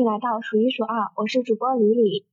[0.00, 2.24] 欢迎来到数一数二，我是主播李李，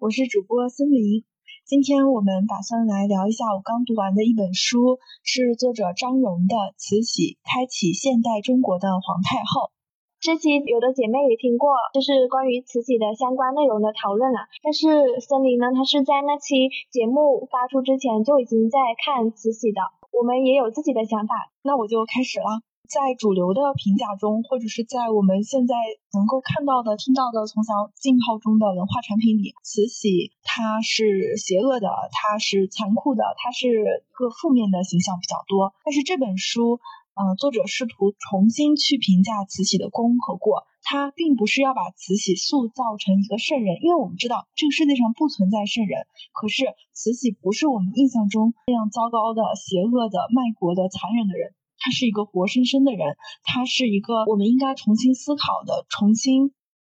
[0.00, 1.22] 我是主播森林。
[1.64, 9.70] 今天我们打算来聊一下我刚读完的一本书，是作者张荣的《慈禧开启现代中国的皇太后》。
[10.18, 14.50] 这期有的姐妹也听过，就是关于慈禧的相关内容的讨论了。
[14.58, 19.78] 但是森林呢，他是在那期节目发出之前就已经在看慈禧的，
[20.10, 21.54] 我们也有自己的想法。
[21.62, 22.66] 那我就开始了。
[22.92, 25.74] 在主流的评价中，或者是在我们现在
[26.12, 35.72] 能够看到的、听到的从小浸泡中的文化产品里，慈禧她是邪恶的，她是残酷的，她是个负面的形象比较多。
[35.86, 36.80] 但是这本书，
[37.16, 46.04] 嗯，作者试图重新去评价慈禧的功和过，他并不是要把慈禧塑造成一个圣人，因为我们知道这个世界上不存在圣人。
[46.34, 51.54] 可是慈禧不是我们印象中那样糟糕的、邪恶的、卖国的、残忍的人。
[51.82, 56.52] 他是一个活生生的人，他是一个我们应该重新思考的、重新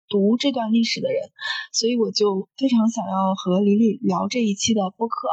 [0.09, 1.31] 读这段历史的人，
[1.73, 5.27] 所以我就非常想要和李李聊这一期的播客。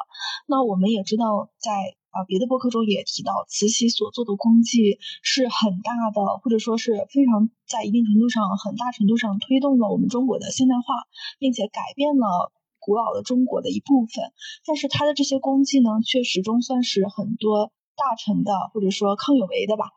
[0.47, 1.69] 那我们也知道，在
[2.09, 11.05] 啊别的播客中也提到，慈禧所做的功绩是很大的，或者说是非常在一定程度上、很大程度上推动了我们中国的现代化，
[11.37, 14.33] 并且改变了古老的中国的一部分。
[14.65, 17.71] 但是他的这些功绩呢，却始终算是很多。
[17.95, 19.91] 大臣的或者说康有为的吧，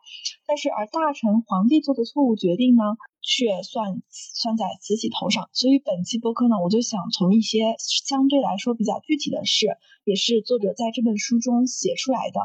[0.45, 2.83] 但是而大臣皇帝做的错误决定呢，
[3.21, 5.49] 却算算在慈禧头上。
[5.53, 9.67] 所以本期播客呢，我就想从一些相对来说比较具体的事，
[10.03, 12.39] 也是作者在这本书中写出来的，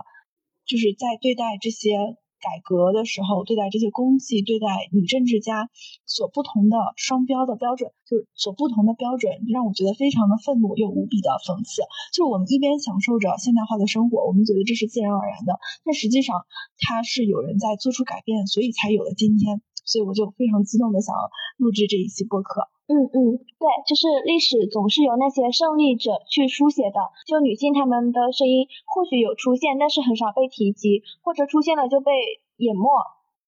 [0.67, 2.17] 就是在对待这些。
[2.43, 5.71] 改革的时候，对待这些功绩，对待女政治家
[6.05, 11.81] 所不同的双标的标准，就是所不同的标准，让我觉得非常的愤怒又无比的讽刺。
[12.13, 16.45] 就是我们一边享受着现代化的生活，我们觉得这是自然而然的，但实际上
[16.79, 19.63] 它是有人在做出改变，所以才有了今天。
[19.85, 22.69] 所以我就非常激动的想要录制这一期播客。
[22.87, 26.99] 嗯嗯，对，就是历史总是由那些胜利者去书写的。
[27.27, 32.13] 就女性她们的声音或许有出现，但是很少被提及，或者出现了就被
[32.59, 32.85] 淹没。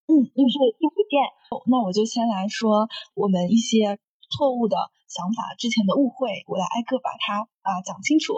[0.07, 1.21] 嗯，就是听不见。
[1.67, 3.99] 那我就先来说我们一些
[4.31, 4.77] 错误的。
[5.07, 8.35] 想法之前的误会，我来挨个把它啊讲清楚。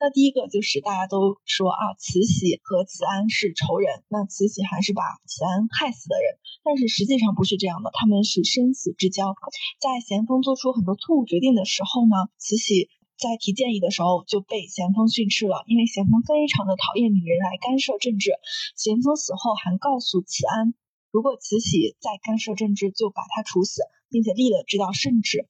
[0.00, 6.40] 那第一个就是大家都说啊，慈禧和慈安是仇人，那慈禧还是把慈安害死的人。
[6.64, 9.36] 但是实际上不是这样的，他们是生死之交。
[9.80, 18.32] 在咸丰做出很多错误决定的时候呢，慈禧在提建议的时候就被咸丰训斥了，因为咸丰非常的讨厌女人来干涉政治。
[18.76, 20.72] 咸丰死后还告诉慈安，
[21.12, 25.48] 如果慈禧再干涉政治，就把她处死，并且立了这道圣旨。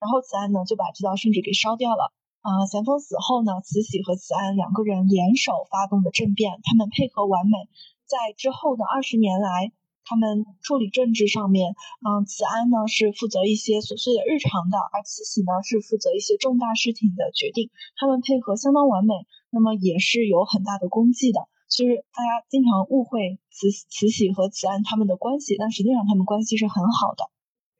[0.00, 2.12] 然后慈安呢就把这道圣旨给烧掉了。
[2.44, 7.56] 啊，咸丰死后呢，慈禧和慈安两个人联手发动的政变，他们配合完美。
[8.04, 9.72] 在之后的二十年来，
[10.04, 11.72] 他们处理政治上面，
[12.04, 17.70] 嗯，慈安呢是负责一些琐碎的日常的，而慈禧呢是负责一些重大事情的决定。
[17.96, 19.14] 他们配合相当完美，
[19.48, 21.48] 那么也是有很大的功绩的。
[21.72, 27.24] 就是大家经常误会慈慈禧和慈安他们的关系，但实际上他们关系是很好的。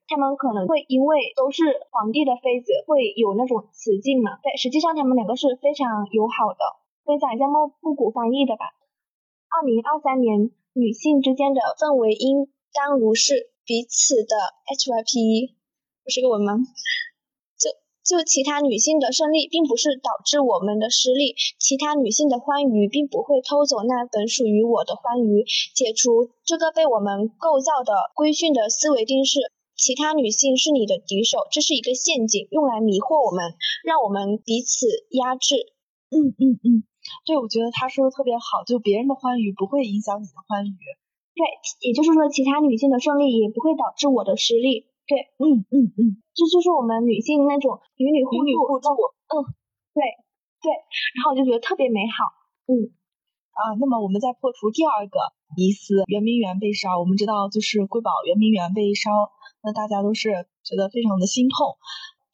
[0.06, 4.37] 他们可能会因为都是皇帝的妃子，会有那种雌竞嘛？
[4.42, 6.60] 对，实际上他们两个是非常友好的。
[7.04, 8.64] 分享一下莫布谷翻译的吧。
[9.48, 14.37] 二零二三年，女性之间的氛围应当如是：彼此的
[14.72, 15.53] HYP
[16.03, 16.56] 不是个文吗？
[17.56, 25.44] 就就其他女性的胜利，并不是导致我们的失利；其他女性的欢愉，并不会偷走那本属于我的欢愉。
[25.75, 29.41] 解除这个被我们构造的规训的思维定式。
[29.76, 35.74] 其他女性是你的敌手，这是一个陷阱，用来迷惑我们，让我们彼此压制。
[36.14, 36.86] 嗯嗯嗯，
[37.26, 40.78] 对，我觉得他说的特别好，就别人的欢愉不会影响你的欢愉。
[41.34, 41.43] 对，
[41.82, 44.87] 也就是说，其他女性的胜利也不会导致我的失利。
[45.10, 48.31] 对，嗯嗯嗯，这就是我们女性那种女女互
[48.78, 48.88] 助。
[49.26, 49.43] 嗯，
[49.93, 50.00] 对
[50.62, 50.70] 对，
[51.19, 52.31] 然后我就觉得特别美好。
[52.70, 52.94] 嗯
[53.54, 55.19] 啊，那么我们再破除第二个
[55.56, 59.10] 疑似，圆明园被烧，我们知道就是瑰宝圆明园被烧。
[59.62, 61.78] 那大家都是觉得非常的心痛。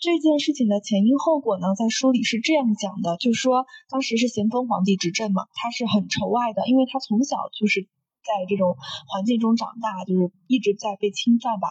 [0.01, 7.83] 这件事情的前因后果呢，在书里是这样讲的，就说当时是咸丰皇帝执政嘛，他是很仇外的，因为他从小就是
[8.25, 8.77] 在这种
[9.07, 11.69] 环境中长大，就是一直在被侵犯吧。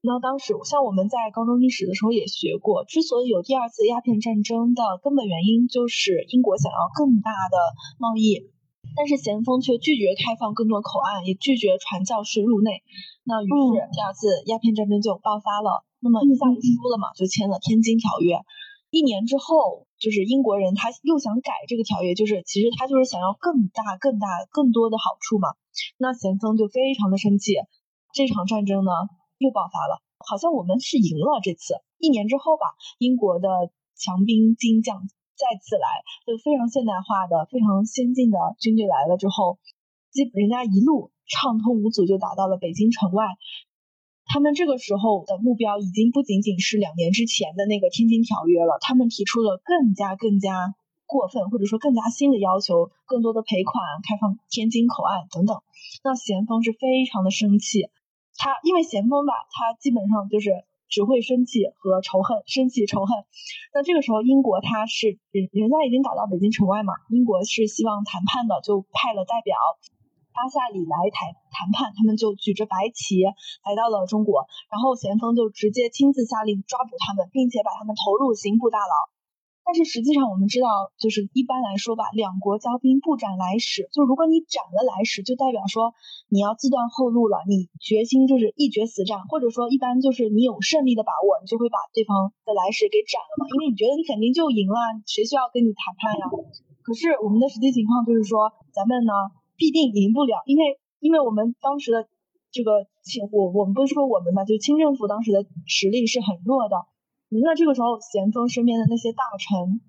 [0.00, 7.56] 那当时像我们在高中历史的时候也学过，之所以有第二次鸦片战争的根本原因，就是英国想要更大的
[7.98, 8.48] 贸易。
[8.96, 12.82] 但是咸丰却拒绝开放更多口岸，也拒绝传教士入内。
[13.24, 15.84] 那于是第二次鸦片战争就爆发了。
[16.00, 18.36] 那么一下就输了嘛，就签了《天津条约》。
[18.90, 25.48] 一年之后，就是英国人他又想改这个条约，就是其实他就是想要更大、更大、更多的好处嘛。
[25.98, 27.54] 那咸丰就非常的生气，
[28.14, 28.90] 这场战争呢
[29.38, 30.00] 又爆发了。
[30.24, 31.74] 好像我们是赢了这次。
[31.98, 32.64] 一年之后吧，
[32.98, 33.48] 英国的
[33.96, 35.02] 强兵精将
[35.38, 35.86] 再次来，
[36.26, 39.58] 就非常现代化的、非常先进的军队来了之后，
[40.10, 43.24] 基人家一路畅通无阻就打到了北京城外。
[44.26, 50.74] 他们这个时候的目标已经不仅仅是两年之前的那个天津条约了，他们提出了更加更加
[51.06, 55.62] 过分或者说更加新的要求，更多的赔款、开放天津口岸等等。
[56.04, 57.88] 那咸丰是非常的生气，
[58.36, 60.50] 他因为咸丰吧，他基本上就是
[60.88, 63.16] 只会生气和仇恨，生气仇恨。
[63.74, 69.56] 那这个时候英国他是人人家已经打到北京城外嘛，英国是希望谈判的，就派了代表。
[70.32, 78.94] 巴夏里来谈谈判，他们就举着白旗来到了中国，然后咸丰就直接亲自下令抓捕他们，并且把他们投入刑部大牢。
[79.68, 85.92] 但是实际上我们知道，就是一般来说吧，两国交兵不斩来使，就如果你斩了来使，就代表说
[86.32, 96.24] 你要自断后路了，你决心就是一决死战，或者说一般就是你有胜利的把握，你就会把对方的来使给斩了嘛，因为你觉得你肯定就赢了，谁需要跟你谈判呀？
[96.80, 99.12] 可是我们的实际情况就是说，咱们呢？
[99.58, 102.06] 必定赢不了，因为因为我们当时的
[102.52, 106.76] 这个清我我们不是说我们吧，就清政府当时的实力是很弱的。
[107.28, 109.80] 那这个时候，咸丰身边的那些大臣，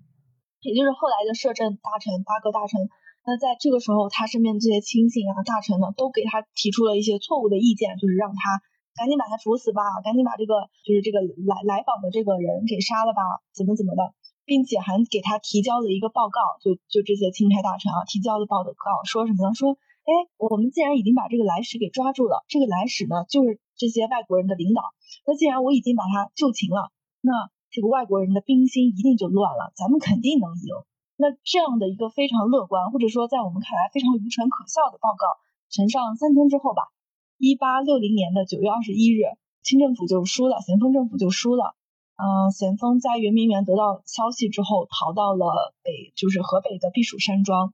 [0.60, 2.88] 也就是后来的摄政大臣八个大臣，
[3.24, 8.60] 那在这个时候，他身边的这些亲信啊大臣呢，都给他提出了一些错误的意见，就是让他
[8.94, 13.22] 赶紧把他处死吧，赶紧把这个就是这个来来访的这个人给杀了吧，
[13.54, 14.12] 怎么怎么的。
[14.46, 19.54] 并且还给他提交了一个报告，就就这些钦差大臣啊，提交了报告，说什么呢？
[19.54, 24.82] 说，哎，我们既然已经把这个来使给抓住了，这个来使呢就是这些外国人的领导。
[25.24, 26.90] 那既然我已经把他就擒了，
[27.20, 30.74] 那这个外国人的兵心一定就乱了，咱们肯定能赢。
[31.16, 35.26] 那这样的一个非常乐观，或者说在我们看来非常愚蠢可笑的报告，
[35.68, 36.88] 呈上三天之后吧，
[37.36, 39.24] 一八六零年的九月二十一日，
[39.62, 41.76] 清政府就输了，咸丰政府就输了。
[42.16, 47.72] 嗯，咸丰在圆明园得到消息之后，逃到了北，就是河北的避暑山庄。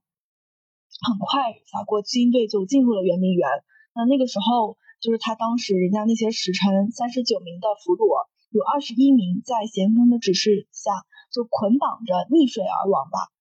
[1.03, 3.47] 很快，法国军队就进入了圆明园。
[3.93, 10.91] 那那个时候，就是他当时人家那些使臣三十九名的俘虏，有二十一名在咸丰的指示下
[11.31, 13.31] 就捆绑着溺水而亡吧，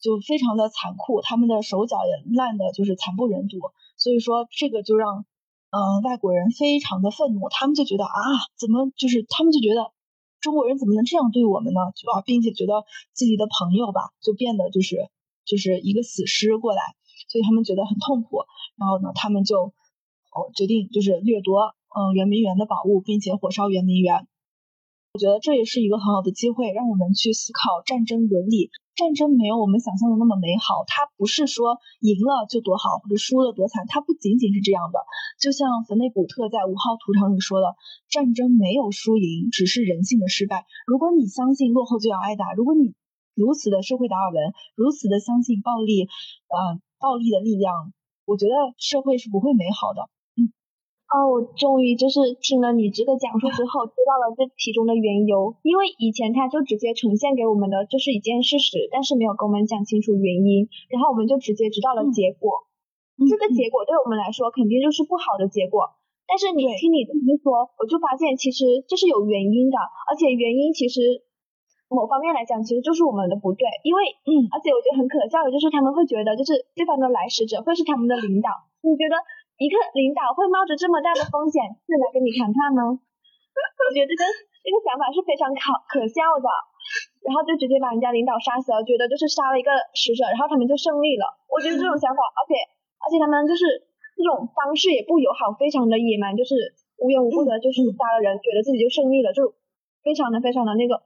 [0.00, 3.58] 就非常的残酷，他们的手脚也烂的就是惨不忍睹。
[3.96, 5.26] 所以说，这个就让
[5.70, 8.12] 嗯外国人非常的愤怒，他们就觉得啊，
[8.58, 9.92] 怎么就是他们就觉得。
[10.38, 11.80] 中国人怎么能这样对我们呢？
[11.96, 15.08] 就啊，并且觉得自己的朋友吧，就变得就是
[15.44, 16.82] 就是一个死尸过来，
[17.26, 18.44] 所以他们觉得很痛苦。
[18.76, 24.28] 然后呢，他们就哦决定就是掠夺嗯圆明园的宝物，并且火烧圆明园。
[25.16, 28.68] 我觉得这也是一个很好的机会，让我们去思考战争伦理。
[28.94, 35.00] 战争没有我们想象的那么美好，它不是说赢了就多好，或者输了多惨，它不仅仅是这样的。
[35.40, 37.76] 就像冯内古特在《五号图场》里说的，
[38.10, 40.66] 战争没有输赢，只是人性的失败。
[40.86, 42.92] 如果你相信落后就要挨打，如果你
[43.32, 46.12] 如此的社会达尔文，如此的相信暴力，
[46.52, 47.94] 呃，暴力的力量，
[48.26, 50.12] 我觉得社会是不会美好的。
[51.06, 55.54] 哦，我终于就是听了你这个讲述之后，知道了这其中的缘由。
[55.62, 62.66] 因为以前他就直接呈现给我们的就是一件事实，但是没有跟我们讲清楚原因，然后我们就直接知道了结果。
[63.22, 65.94] 这个结果对我们来说肯定就是不好的结果。
[66.26, 69.78] 但是你听你这么一说，我就发现其实这是有原因的，
[70.10, 71.22] 而且原因其实
[71.86, 73.62] 某方面来讲其实就是我们的不对。
[73.86, 78.50] 因为，嗯，而且我觉得很可笑的就是他们会觉得就是对方的来使者会是他们的领导，
[78.82, 79.14] 你觉得？
[79.56, 82.82] 一个领导会冒着这么大的风险是来跟你谈判呢？
[82.92, 84.22] 我觉得这个
[84.60, 86.48] 这个想法是非常可可笑的，
[87.24, 91.24] 然后就直接把人家领导杀死了，觉得就是杀了一个使者，然后他们就胜利了。
[91.48, 92.52] 我觉得这种想法，而且
[93.00, 93.64] 而且他们就是
[94.12, 99.56] 这种方式也不友好，非常的野蛮，就是无缘无故的就是杀了人，觉得自己就胜利了，就
[100.04, 101.00] 非常的非常的那个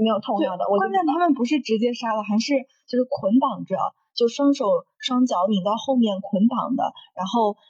[0.00, 0.64] 没有头脑的。
[0.64, 3.76] 关键他们不是直接杀了，还是就是捆绑着，
[4.16, 7.60] 就双手双脚拧到后面捆绑的，然后。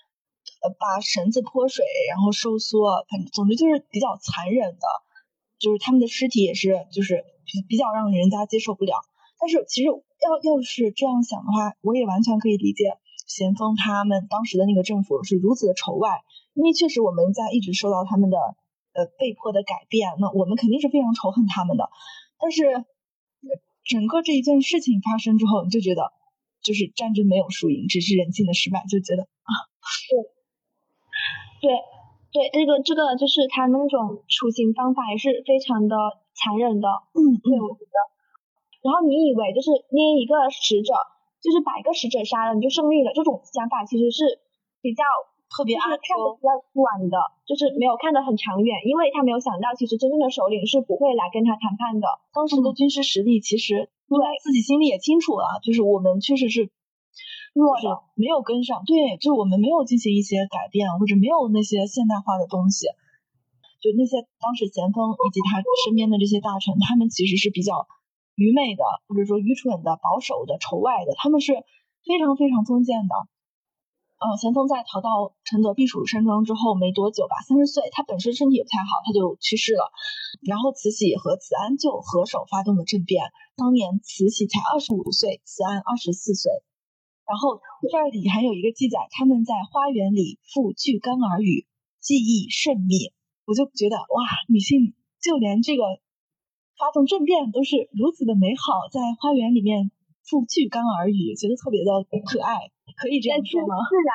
[0.62, 4.86] 呃，把绳子泼水，然后收缩，反正总之就是比较残忍的，
[5.58, 8.96] 就是他们的尸体也是，就是比比较让人家接受不了。
[9.38, 9.94] 但是其实要
[10.42, 12.96] 要是这样想的话，我也完全可以理解
[13.26, 16.22] 咸丰他们当时的那个政府是如此的仇外，
[16.54, 18.38] 因为确实我们在一直受到他们的
[18.92, 21.90] 呃被迫的改变，那我们肯定是非常仇恨他们的。
[22.38, 22.84] 但是
[23.84, 26.12] 整个这一件事情发生之后，你就觉得
[26.62, 29.52] 就是战争没有输赢，只是人性的失败，就觉得啊，
[30.10, 30.34] 对。
[31.62, 31.70] 对，
[32.32, 35.96] 对，这个这个就是他那种处刑方法也是非常的
[36.34, 36.88] 残忍的。
[37.14, 37.96] 嗯，对，我觉得。
[38.84, 40.92] 然后你以为就是捏一个使者，
[41.40, 44.44] 就是把一个使者杀了你就胜利了，这种想法其实是
[44.84, 45.00] 比较
[45.48, 47.16] 特别阿看的比较短的，
[47.48, 52.08] 就是没有看得很长远，因为他没有想到，其实真正的首领是不会来跟他谈判的。
[52.34, 56.68] 当时的军事实力其实对自己心里也清楚了，就是我们确实是
[57.54, 58.82] 弱的，没有跟上。
[58.84, 62.86] 对，就是我们没有进行一些改变，或者没有那些现代化的东西。
[63.78, 67.86] 就那些当时咸丰以及他身边的这些大臣，他们其实是比较
[68.34, 71.54] 愚昧的，或者说愚蠢的、保守的、仇外的，他们是
[72.02, 73.14] 非常非常封建的。
[74.18, 79.92] 呃，咸丰在逃到承德避暑山庄之后没多久吧，三十岁，他本身身体也不太好，他就去世了。
[80.42, 83.30] 然后慈禧和慈安就合手发动了政变。
[83.54, 86.50] 当年慈禧才二十五岁，慈安二十四岁。
[87.26, 91.66] 然后这里还有一个记载，他们在花园里复巨竿而语，
[92.00, 93.12] 记忆甚密。
[93.44, 95.84] 我就觉得哇，女性就连这个
[96.80, 99.92] 发动政变都是如此的美好，在花园里面
[100.24, 101.92] 复巨竿而语，觉得特别的
[102.24, 103.76] 可爱，可以这样说吗？
[103.84, 104.12] 自然，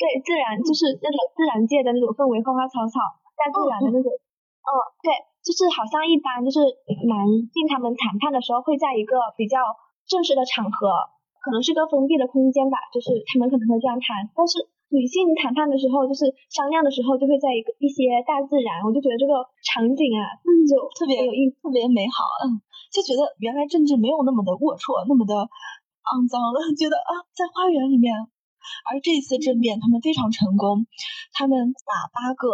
[0.00, 2.96] 对，自然就是那种自然界的那种氛围，花花草草，
[3.36, 4.70] 大自然的那种，嗯，
[5.04, 5.12] 对，
[5.44, 6.64] 就是好像一般就是
[7.04, 9.60] 男性他们谈判的时候会在一个比较
[10.08, 10.88] 正式的场合，
[11.40, 14.68] 可能是个封闭的空间吧，就是他们可能会这样谈，但是。
[14.92, 20.34] 女性谈判的时候，就是商量的时候，就会在一个一些大自然，我就觉得这个场景啊，
[20.66, 22.58] 就特别有意，特别美好，嗯，
[22.90, 25.46] 就觉得原来政治没有那么的龌龊，那么的
[26.10, 28.10] 肮脏了， 觉得啊，在花园里面。
[28.82, 30.90] 而这次政变他们非常成功，
[31.38, 32.50] 他们把八个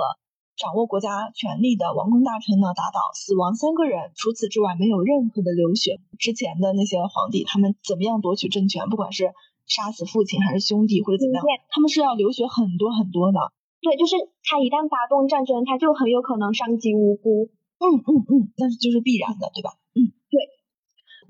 [0.57, 6.01] 掌握国家权力的王公大臣呢打倒，死亡三个人，除此之外没有任何的流血。
[6.19, 9.33] 之前的那些皇帝，他们怎么样夺取政权，不管是。
[9.67, 11.43] 杀死父亲还是兄弟或者怎么样，
[11.75, 13.51] 他们是要流血很多很多的。
[13.83, 14.15] 对，就是
[14.47, 17.51] 他一旦发动战争，他就很有可能伤及无辜。
[17.83, 19.75] 嗯嗯嗯，那是就是必然的，对吧？
[19.99, 20.39] 嗯，对。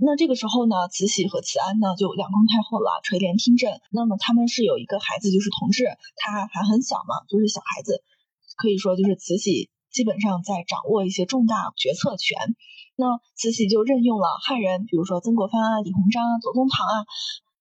[0.05, 3.73] 那这个时候呢，慈禧和慈安呢就两宫太后了，垂帘听政。
[3.89, 5.89] 那么他们是有一个孩子，就是同治，
[6.21, 8.05] 他还很小嘛，就是小孩子，
[8.57, 12.37] 可以说就是慈禧基本上在掌握一些重大决策权。
[12.97, 17.07] 那慈禧就任用了汉人，比如说曾国藩啊、李鸿章啊、左宗棠啊。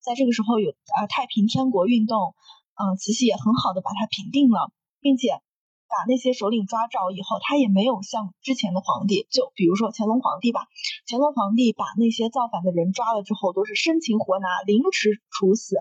[0.05, 2.35] 在这个时候有啊太平天国运动，
[2.77, 4.71] 嗯，慈禧也很好的把它平定了，
[5.01, 5.41] 并且
[5.89, 10.67] 把那些首领抓着以后，他也没有像之前的皇帝，就比如说乾隆皇帝吧，
[11.09, 15.77] 乾隆皇帝把那些造反的人抓了之后，都是生擒活拿，凌迟处死，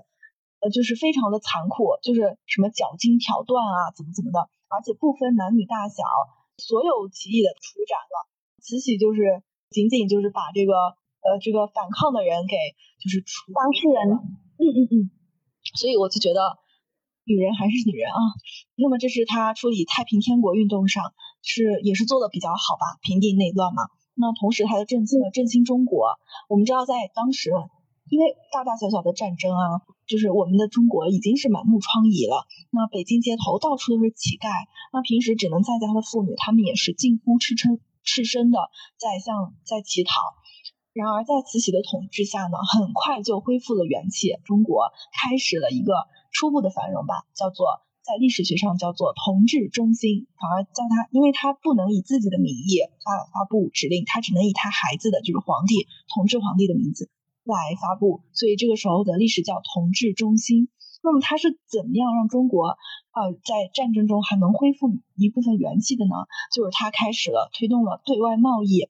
[0.61, 6.03] 呃，就是非常的残酷，就是什么绞筋挑断啊，怎么怎么的，而且不分男女大小，
[6.59, 8.27] 所有起义的处斩了。
[8.61, 10.73] 慈禧就是仅仅就是把这个。
[11.25, 12.55] 呃，这个反抗的人给
[13.01, 14.13] 就是处当事人，
[14.61, 14.95] 嗯嗯嗯，
[15.73, 16.59] 所以我就觉得
[17.25, 18.21] 女人还是女人啊。
[18.77, 23.85] 那么这是他处理太平天国运动上是也是做的比较好吧，平定内乱嘛。
[24.13, 26.19] 那同时他的政策振兴中国，
[26.51, 27.49] 我们知道在当时，
[28.11, 32.47] 因为大大小小的战争啊，就是我们的中国已经是满目疮痍了。
[32.71, 34.49] 那北京街头到处都是乞丐，
[34.93, 38.59] 那平时只能在家的妇女，她们也是近乎赤身赤身的
[38.99, 40.13] 在向在乞讨。
[40.93, 47.67] 然而，在慈禧的统治下呢，很快就恢复了元气，中国开始了一个初步的繁荣吧，叫做
[48.05, 50.29] 在历史学上叫做同治中兴。
[50.39, 57.11] 反而叫他，因为他不能以自己的名义发发布指令，他只能以他孩子的就是皇帝同治皇帝的名字
[57.45, 60.69] 来发布，所以这个时候的历史叫同治中兴。
[61.03, 62.69] 那么他是怎么样让中国
[63.13, 66.15] 呃在战争中还能恢复一部分元气的呢？
[66.55, 68.89] 就是他开始了推动了对外贸易。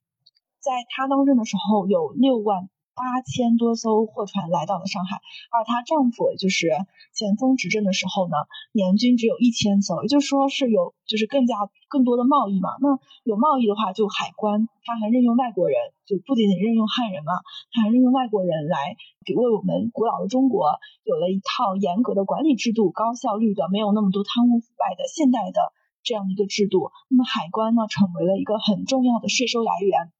[0.61, 5.18] 在他当政的时候，有六万八千多艘货船来到了上海，
[5.50, 6.70] 而她丈夫就是
[7.12, 8.36] 咸丰执政的时候呢，
[8.72, 11.56] 年均只有一千艘，也就是说是有就是更加
[11.88, 12.70] 更多的贸易嘛。
[12.80, 17.34] 那有贸易的话，就海关，他还任用外国人，就不仅仅任用汉人嘛，
[17.72, 18.96] 他还任用外国人来
[19.26, 25.60] 给为我们古老的中国有了一套严格的管理制度，高效率的，没有那么多贪污腐败的现代的
[26.04, 26.92] 这样一个制度。
[27.10, 30.12] 那么海关呢，成为了一个很重要的税收来源。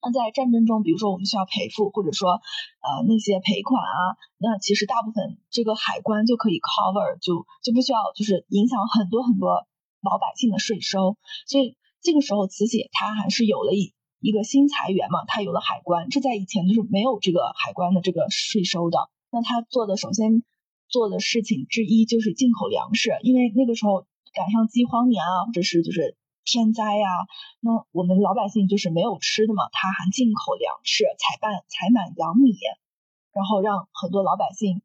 [0.00, 2.38] 那在战争中，比如说我们需要赔付，或者说，
[2.78, 9.66] 呃，那些赔款啊，那其实大部分这个海关就可以 cover，就就不需要，就是影响很多很多
[10.00, 11.18] 老百姓的税收。
[11.48, 19.10] 所以这个时候，慈禧她还是有了一一个新财源嘛，她有了海关，这在以前就是没有这个海关的这个税收的。
[19.32, 20.44] 那她做的首先
[20.88, 26.16] 做的事情之一就是进口粮食，因为那个时候赶上饥荒年啊，或者是就是。
[26.48, 27.28] 天灾呀，
[27.60, 32.56] 那我们老百姓就是没有吃的嘛，他还进口粮食，采办采买洋米，
[33.34, 34.80] 然后让很多老百姓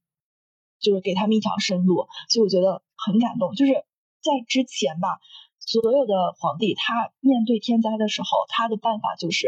[0.82, 3.56] 就是给他们一条生路，所以我觉得很感动。
[3.56, 3.72] 就是
[4.20, 5.22] 在之前吧，
[5.58, 9.48] 所有的皇帝他面对天灾的时候，他的办法就是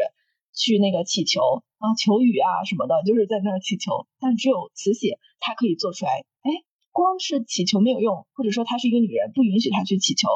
[0.54, 4.08] 去那个祈求啊，求雨啊什么的，就是在那儿祈求。
[4.22, 6.50] 但只有慈禧，她可以做出来，哎，
[6.94, 10.30] 光是祈求没有用，或者说她是一个女人，不允许她去祈求，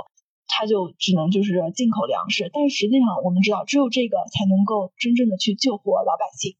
[0.49, 2.49] 她就只能就是进口粮食。
[2.51, 6.57] 但是实际上我们知道，只有这个才能够真正的去救活老百姓。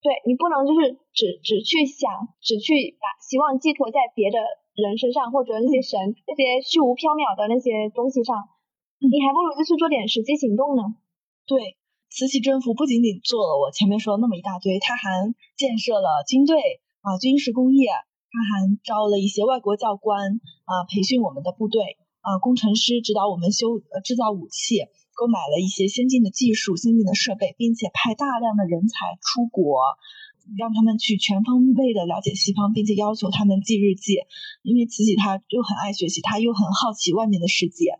[0.00, 2.08] 对你不能就是只只去想，
[2.40, 4.40] 只去把希望寄托在别的
[4.72, 8.48] 人身上，或者那些神那些虚无缥缈的那些东西上，
[8.96, 10.96] 你还不如就是做点实际行动呢。
[11.44, 11.76] 对，
[12.08, 24.86] 慈禧政府不仅仅做了我前面说的那么一大堆，他还建设了军队啊，军事工业，他还招了一些外国教官啊，培训我们的部队啊，工程师指导我们修呃制造武器。
[25.12, 29.76] 购买了一些先进的技术、先进的设备，并且派大量的人才出国，
[30.56, 34.16] 让他们去全方位的了解西方，并且要求他们记日记。
[34.62, 37.98] 因为慈禧她又很爱学习，她又很好奇外面的世界。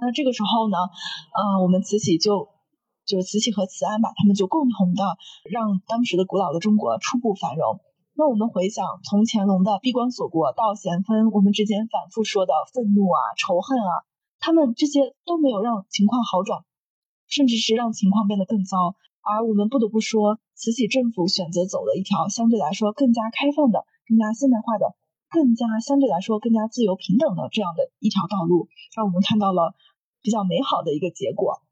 [0.00, 2.50] 那这个时候呢，呃，我们慈禧就
[3.04, 5.18] 就是慈禧和慈安吧，他们就共同的
[5.50, 7.80] 让当时的古老的中国初步繁荣。
[8.18, 14.02] 那我们回想从乾隆的闭关锁国到咸丰，我们之间反复说的愤怒啊、仇恨啊。
[14.40, 16.66] 他们这些都没有让情况好转，
[17.28, 18.98] 甚至是让情况变得更糟。
[19.22, 24.98] 而我们不得不说，慈禧政府选择走了一条相对来说更加开放的、更加现代化的、
[25.30, 29.78] 更加相对来说更加自由平等的这样的一条道路，让我们看到了
[30.22, 31.62] 比较美好的一个结果。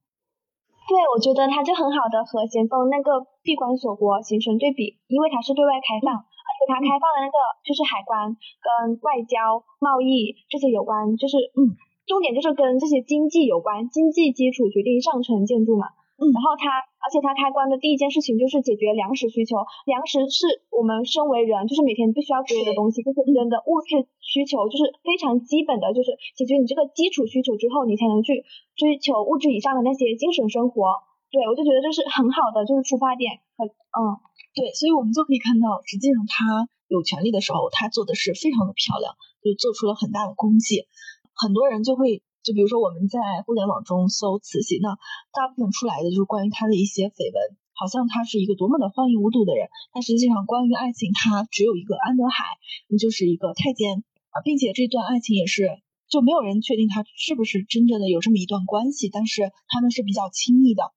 [0.87, 6.23] 对，我觉得它就很好的和咸丰那个闭关锁国形成对比，因为它是对外开放，
[6.57, 11.77] 而且它开放的那个就是海关跟外交、贸易这些有关，就是嗯。
[12.07, 15.89] 重点就是跟这些经济有关，经济基础决定上层建筑嘛。
[16.15, 16.71] 嗯，然后它，
[17.03, 19.57] 而且它开关的第一件事情就是解决粮食需求。
[19.87, 28.45] 粮食是我们身为人，就是每天必须要吃的东西，就是人的物质需求，就是非常基本的，就是解决你这个基础需求之后，你才能去
[28.77, 31.03] 追求物质以上的那些精神生活。
[31.37, 33.45] 对，我就觉得这是很好的，就是出发点。
[33.61, 34.17] 很，嗯，
[34.57, 39.13] 对，所以我们就可以看到，实际上他有权利的时候，他做的是非常的漂亮，
[39.45, 40.89] 就做出了很大的功绩。
[41.37, 44.97] 很多人就会，就比如说我们在互联网中搜慈禧，那
[45.37, 47.37] 大部分出来的就是关于她的一些绯闻，
[47.77, 49.69] 好像她是一个多么的荒淫无度的人。
[49.93, 52.57] 但实际上，关于爱情，她只有一个安德海，
[52.89, 55.69] 那就是一个太监啊，并且这段爱情也是，
[56.09, 60.95] 就没有人确定他是不是真正的有这么一段关系，但是他们是比较亲密的，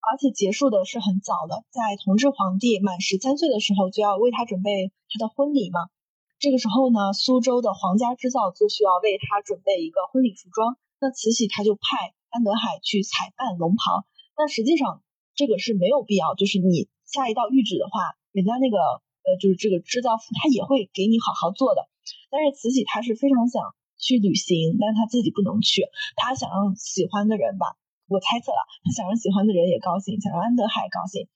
[0.00, 5.88] 而且结束的是很早的，在同治皇帝满十三岁的时候就要为他准备他的婚礼嘛。
[6.38, 10.76] 这个时候呢，苏州的皇家织造就需要为他准备一个婚礼服装。
[11.00, 14.04] 那慈禧她就派安德海去采办龙袍。
[14.36, 15.02] 那实际上
[15.34, 21.88] 这个是没有必要，就是你下一道谕旨的话，人家那个呃就是这个织造服他也会给你好好做的。
[22.28, 23.64] 但是慈禧她是非常想
[23.96, 27.79] 去旅行，但她自己不能去，她想让喜欢的人吧，
[28.10, 31.30] 我猜测了，他想让喜欢的人也高兴，想让安德海高兴。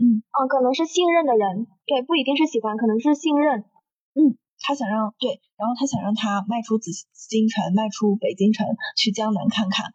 [0.00, 3.68] 嗯，哦，可能是信任的人，对，不一定是喜欢，可能是信任。
[4.16, 4.40] 嗯。
[4.66, 8.64] 他想让对，然后他想让他迈出紫紫禁城，迈出北京城，
[8.96, 9.92] 去江南看看。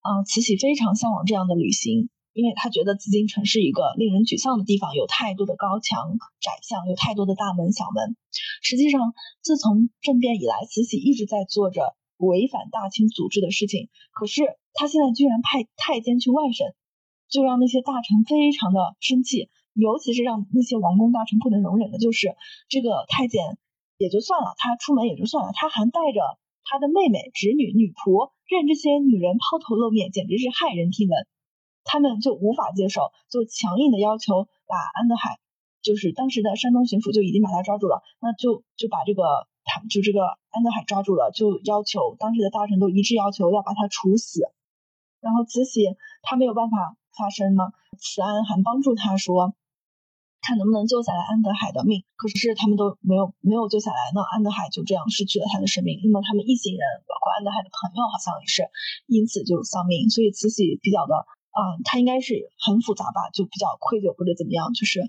[0.00, 8.16] 嗯，慈禧非常向往这样的旅行，因为他觉得紫禁城是一个令人沮丧的地方，有太多的高墙窄巷，有太多的大门小门。
[8.62, 9.12] 实际上，
[9.42, 13.88] 自从政变以来，慈禧一直在做着违反大清祖制的事情。
[14.12, 14.42] 可是
[14.74, 16.66] 他现在居然派太监去外省，
[17.28, 22.34] 就让那些大臣非常的生气，尤其是让那些王公大臣不能容忍的，就是
[22.68, 23.58] 这个太监。
[23.98, 26.20] 也就算了，他出门也就算了，他还带着
[26.64, 31.16] 他的妹妹、侄女、女仆，任这些女人抛头露面，简直是骇人听闻。
[31.82, 35.38] 他们就无法接受，就强硬的要求把安德海，
[35.80, 39.22] 就是当时的山东巡抚就已经把他抓住了，那就就把这个
[39.66, 44.40] 他就这个安德海抓住了，就要求当时的大臣都一致要求要把他处死。
[45.20, 45.84] 然后慈禧
[46.22, 47.72] 她没有办法发声吗？
[47.98, 49.54] 慈安还帮助他说。
[50.42, 55.98] 看能不能救下来安德海的命，可是他们都没有没有救下来，那安德海就这样失去了他的生命。
[56.04, 58.62] 那么他们一行人，包括安德海的朋友，好像也是
[59.08, 60.08] 因此就丧命。
[60.08, 64.72] 所以慈禧比较的啊，他应该是很复杂吧，就比较愧疚或者怎么样。
[64.72, 65.00] 就是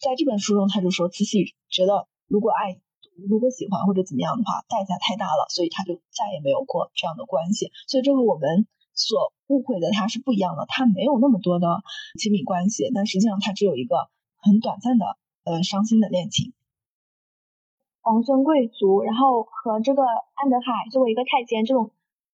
[0.00, 2.80] 在这本书中，他就说慈禧觉得如果爱
[3.26, 7.72] 如果喜欢或者怎么样的话，代价太大了，所以他就再也没有过这样的关系。
[7.88, 11.82] 所以这和我们所误会的他是不一样的，他没有那么多的
[12.20, 14.10] 亲密关系，但实际上他只有一个。
[14.40, 16.54] 很短暂的，呃，伤心的恋情。
[18.02, 20.04] 王孙贵族，然后和这个
[20.34, 21.90] 安德海作为一个太监，这种，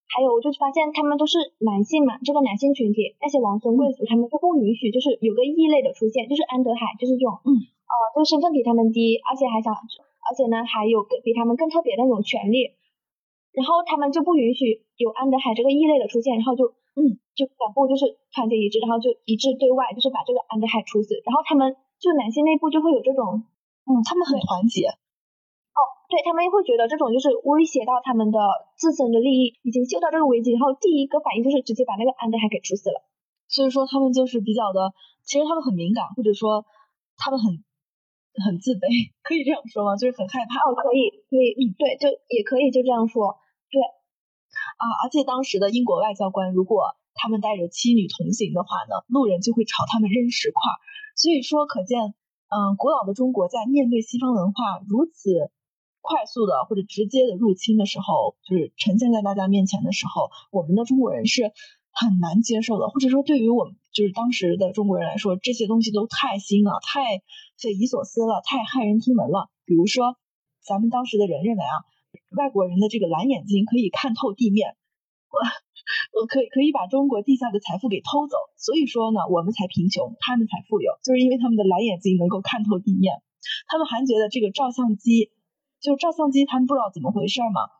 [0.07, 9.73] 还有我就是发现他们都是男性嘛，这个男性群体，那些王孙贵族他们就不允许，就是有个异类的出现，就是安德海，就是这种，嗯，呃，这个身份比他们低，而且还想，
[10.25, 12.75] 而且呢还有比他们更特别的那种权利，
[13.53, 21.77] 然后他们就不允许有安德海这个异类的出现，然后就，嗯，就两部就是团结一致，然后就一致对外，就是把这个安德海处死，然后他们。
[22.01, 23.49] 就男性内部就会有这种，
[23.87, 24.85] 嗯，他们很团结。
[25.73, 28.39] 哦，对他们会觉得这种就是威胁到他们的
[28.77, 33.01] 自身的利益，已经嗅到这个危机，然后第一个反应就是直接把那个安德海给处死了。
[33.49, 36.67] 所以说他们就是比较的，其实他们很敏感，或者说
[37.17, 37.65] 他们很
[38.43, 38.89] 很自卑，
[39.23, 39.97] 可以这样说吗？
[39.97, 40.59] 就是很害怕。
[40.67, 43.39] 哦，可以，可以，嗯，对，就也可以就这样说，
[43.71, 43.79] 对。
[44.79, 50.59] 啊，而且当时的英国外交官如果他们带着妻女同行的话呢，路人就会朝他们扔石块。
[51.17, 52.15] 所以说，可见，
[52.51, 55.51] 嗯，古老的中国在面对西方文化如此
[56.01, 61.53] 快速的或者直接的入侵的时候，就是呈现在大家面前的时候，我们的中国人是
[61.93, 67.23] 很难接受的，或者说对于我们就是当时的中国人来说，这些东西都太新了，太
[67.57, 69.49] 匪夷所思了，太骇人听闻了。
[69.65, 70.17] 比如说，
[70.67, 71.87] 咱们当时的人认为啊，
[72.37, 74.77] 外国人的这个蓝眼睛可以看透地面。
[75.31, 75.39] 我
[76.21, 83.23] 我可以可以把中国地下的财富给偷走，所以说呢，我们才贫穷，他们才富有，就是因为他们的蓝眼睛能够看透地面。
[83.69, 85.31] 他们还觉得这个照相机，
[85.81, 87.71] 就照相机，他们不知道怎么回事嘛。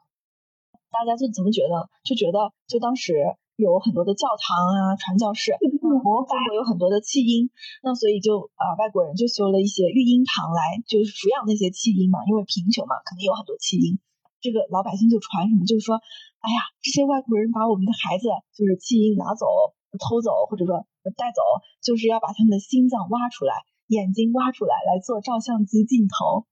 [0.91, 1.91] 大家就怎么觉得？
[2.05, 7.51] 就觉得就当时有很多的教堂啊、传教士，中国有很多的弃婴，
[7.83, 13.99] 那所以就啊，外国人就修了一些育婴堂来，就是抚养那些弃婴嘛，因为贫穷嘛，肯定有很多弃婴。
[14.41, 16.01] 这个老百姓就传什么，就是说。
[16.45, 19.49] 哎呀，这些外国人把我们的孩子就是弃婴拿走、
[19.97, 20.85] 偷走，或者说
[21.17, 21.41] 带走，
[21.81, 26.45] 就是要把他们的心脏挖出来、眼睛挖出来来做照相机镜头。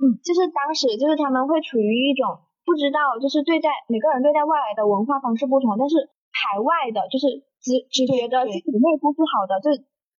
[0.00, 9.70] 嗯，就是当时就是他们会处于一种不知道，就是对待每个人对待外来的文化方式不同，但是海外的就是只只觉得自己内部是好的，就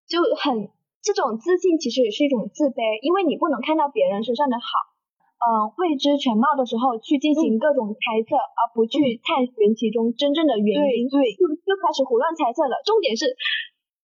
[0.08, 0.72] 就很
[1.04, 4.96] 这种自信其实也是一种自卑，因为你不能看到别人身上的好。
[5.38, 12.82] 嗯，未知全貌的时候去进行各种猜测，而不去探寻其中真正的原因，对，就就开始胡乱猜测了。
[12.82, 13.38] 重点是，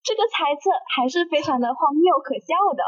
[0.05, 2.85] 这个猜测还是非常的荒谬可笑的。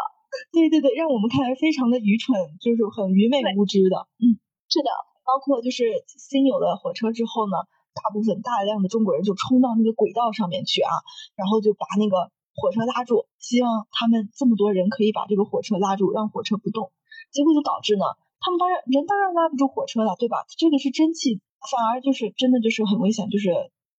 [0.54, 4.06] 对对对，让我们看来非常的愚蠢，就是很愚昧无知的。
[4.22, 4.38] 嗯，
[4.70, 4.94] 是的，
[5.26, 7.58] 包括就是新有了火车之后呢，
[7.94, 10.92] 大部分大量的中国人就冲到那个轨道上面去啊，
[11.36, 16.92] 然后就把那个火车拉住，希望他们这么多人可以把这个火车拉住，让火车不动。
[17.32, 18.06] 结果就导致呢。
[18.38, 20.46] 他们当然人当然拉不住火车了，对吧？
[20.56, 23.50] 这个是蒸汽，反而就是真的就是很危险，就是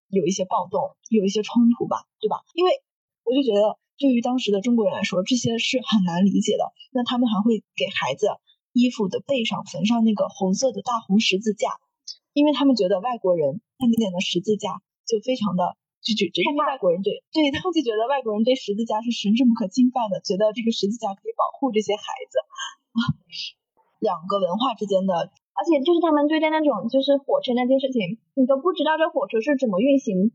[0.07, 2.45] 有一些暴动，有一些冲突吧，对吧？
[2.53, 2.71] 因为
[3.25, 6.71] 我就觉得，对于当时的中国人来说，这些是很难理解的。
[6.93, 8.29] 那他们还会给孩子
[8.73, 11.69] 衣服的背上缝上那个红色的大红十字架，
[12.33, 22.99] 因为他们觉得外国人看见的十字架就非常的就就因为外国人对对他们就觉得外国人对十字架是神圣不可侵犯的，觉得这个十字架可以保护这些孩子啊。
[23.99, 25.13] 两个文化之间的，
[25.57, 30.29] 而且就是他们对待那种就是火车那件事情，你都不知道这火车是怎么运行，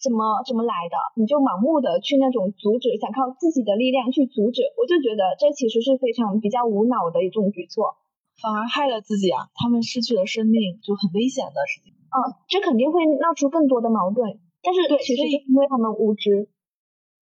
[0.00, 7.98] 怎么怎么来的，你就盲目的去那种阻止，想靠自己的力量去阻止，我就觉得这其实是非常比较无脑的一种举措，
[8.40, 11.92] 反而害了自己啊，他们失去了生命就很危险的事情。
[12.14, 12.16] 嗯，
[12.48, 16.48] 这肯定会闹出更多的矛盾，但是其实就因为他们无知，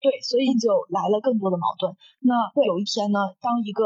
[0.00, 1.96] 对，所以就来了更多的矛盾。
[2.20, 3.84] 那有一天呢，当一个。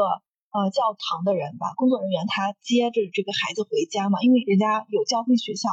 [0.51, 5.69] 呃，教堂的人吧，工作人员他接着这个孩子回家嘛，因为人家有教会学校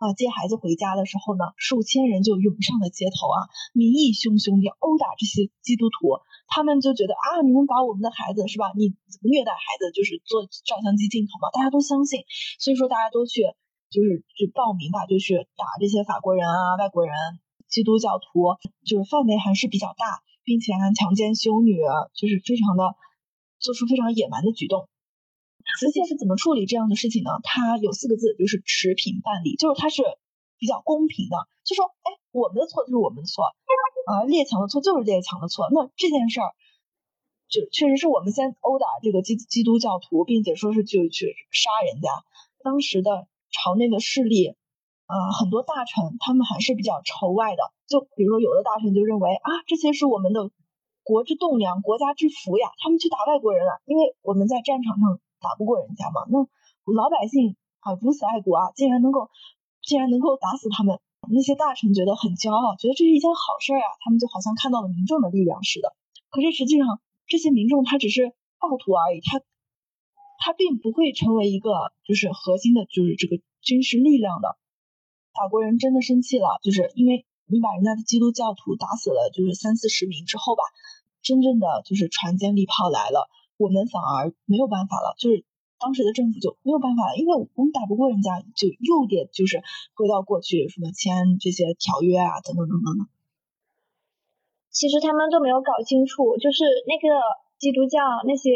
[0.00, 8.72] 啊，接孩子回家的时候呢，数千人就涌上了街头啊，民意汹汹地殴打这些基督徒，他们就觉得啊，你们把我们的孩子是吧？
[8.80, 9.92] 你怎么虐待孩子？
[9.92, 12.24] 就是做照相机镜头嘛，大家都相信，
[12.56, 13.44] 所以说大家都去
[13.92, 17.12] 就是去报名吧，就去打这些法国人啊、外国人、
[17.68, 18.56] 基督教徒，
[18.88, 21.76] 就是范围还是比较大，并且还强奸修女，
[22.16, 22.96] 就是非常的。
[23.60, 24.88] 做出非常野蛮的举动，
[25.78, 27.30] 慈禧是怎么处理这样的事情呢？
[27.42, 30.02] 他有四个字，就是持平办理，就是他是
[30.58, 33.44] 比较公平的，就说，哎，我们的错就是我们的错，
[34.06, 35.68] 啊，列强的错就是列强的错。
[35.70, 36.50] 那这件事儿，
[37.48, 42.08] 就确实是我们先殴打这个基基督教徒，并且说是就去杀人家。
[42.64, 44.56] 当时的朝内的势力，
[45.06, 50.50] 啊，很多大臣他们还是比较仇外的，就比如说有的大臣就认为啊，这些是我们的。
[51.02, 52.70] 国之栋梁，国家之福呀！
[52.78, 56.22] 他们去打外国人了，因为我们在战场上打不过人家嘛。
[56.28, 56.38] 那
[56.92, 59.30] 老百姓啊，如此爱国啊，竟然能够，
[59.82, 61.00] 竟然能够打死他们。
[61.32, 63.88] 那些大臣觉得很骄傲，觉得这是一件好事啊。
[64.04, 65.96] 他们就好像看到了民众的力量似的。
[66.30, 69.40] 可是实际上，这些民众他只是暴徒而已，他
[70.38, 74.56] 他并不会成为一个就是核心的，就是这个军事力量的。
[75.34, 77.26] 法国人真的生气了，就是因为。
[77.52, 80.62] 你把人家的基督教徒打死了，就是三四十名之后吧，
[81.20, 83.28] 真正的就是船坚利炮来了，
[83.60, 85.44] 我们反而没有办法了，就是
[85.76, 89.60] 当时的政府就没有办法了，因为我们打不过人家，就又得就是
[89.92, 93.04] 回到过去什么签这些条约啊，等等等等的。
[94.72, 97.20] 其实他们都没有搞清楚，就是那个
[97.60, 98.48] 基督教那些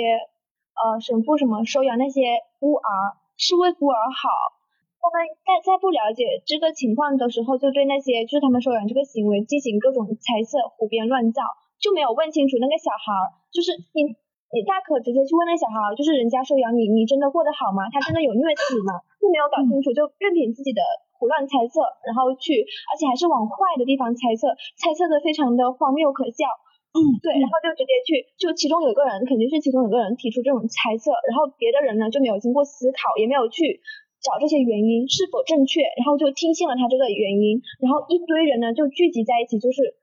[0.72, 2.88] 呃神父什么收养那些孤儿
[3.36, 4.56] 是为孤儿好。
[5.04, 11.42] 他们在在不了解这个情况的时候，就对那些就是他们收养这个行为进行各种猜测、胡编乱造，
[11.76, 14.16] 就没有问清楚那个小孩儿，就是你。
[14.52, 17.88] 你大可直接去问那小孩，就是人家收养你，你真的过得好吗？
[17.90, 19.00] 他真的有虐死吗？
[19.20, 20.82] 就没有搞清楚，就任凭自己的
[21.16, 26.46] 胡乱猜测，然后去，而且还是往坏的地方猜测，猜测的非常的荒谬可笑。
[26.94, 33.82] 嗯，对，然后就直接去，就其中有个人肯定是其中有个人提出这种猜测，然后别的人呢就没有经过思考，也没有去
[34.22, 39.98] 找这些原因是否正确，然后就听信了他这个原因，然后一堆人呢就聚集在一起，就是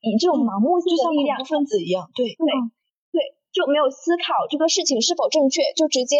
[0.00, 2.48] 以这种盲目性的力量，分子一样，对对。
[3.52, 6.16] 就没有思考这个事情是否正确，就直接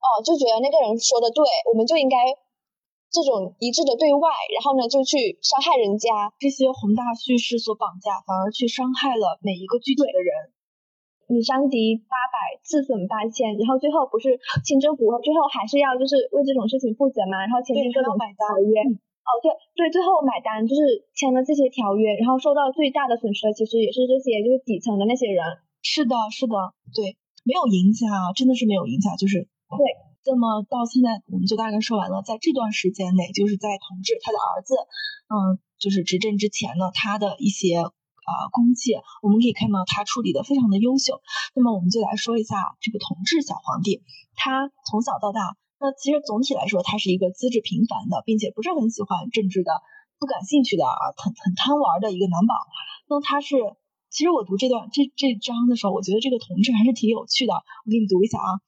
[0.00, 2.16] 哦就觉得那个人说的对，我们就应该
[3.10, 6.32] 这种一致的对外，然后呢就去伤害人家。
[6.38, 10.52] 这些宏大叙事所绑架，反而去伤害了每一个具体的人。
[11.28, 18.84] 你伤敌八百，自损八千，然后最后不是清政府最后还是要就是为这种事情负责嘛，然后签订各种条约。
[19.26, 25.42] 哦对对，最后买单就是签了这些条约，然后受到最大的损失的其实也是这些就是底层的那些人。
[25.86, 29.86] 是的，是的，对，没有影响啊，真的是没有影响，就是对。
[30.26, 32.22] 那么到现在，我们就大概说完了。
[32.26, 34.74] 在这段时间内，就是在同治他的儿子，
[35.30, 41.22] 嗯，就是执政之前呢，他的一些啊功绩，我们可以看到他处理的非常的优秀。
[41.54, 44.02] 那么我们就来说一下这个同治小皇帝，
[44.34, 49.70] 他从小到大，那其实总体来说，他是一个资质平凡的，并且不是很喜欢政治的、
[50.18, 52.54] 不感兴趣的啊，很很贪玩的一个男宝。
[53.06, 53.54] 那他是。
[54.16, 57.52] 其实我读这段这这章的时候，我觉得这个同志还是挺有趣的。
[57.52, 58.64] 我给你读一下啊，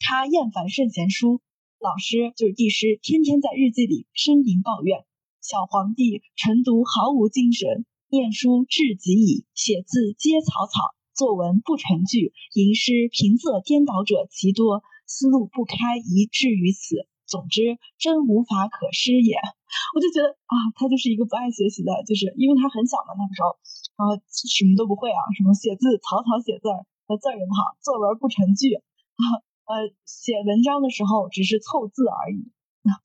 [0.00, 1.42] 他厌烦圣贤书，
[1.78, 5.04] 老师就是帝师，天天在日记里呻吟抱怨。
[5.44, 17.04] 小皇帝晨读毫无精神，念书至极矣，写字皆草草，作文不成句，吟诗平仄颠倒者极多，思路不开，以至于此。
[17.28, 19.36] 总之，真无法可施也。
[19.92, 23.60] 我就觉得啊，他就是一个不爱学习的，就是因为他很小嘛，那个时候，
[23.96, 26.84] 然后什么都不会啊，什么写字草草写字儿，
[27.18, 28.76] 字儿也不好，作文不成句
[29.16, 29.24] 啊，
[29.72, 32.52] 呃，写文章的时候只是凑字而已，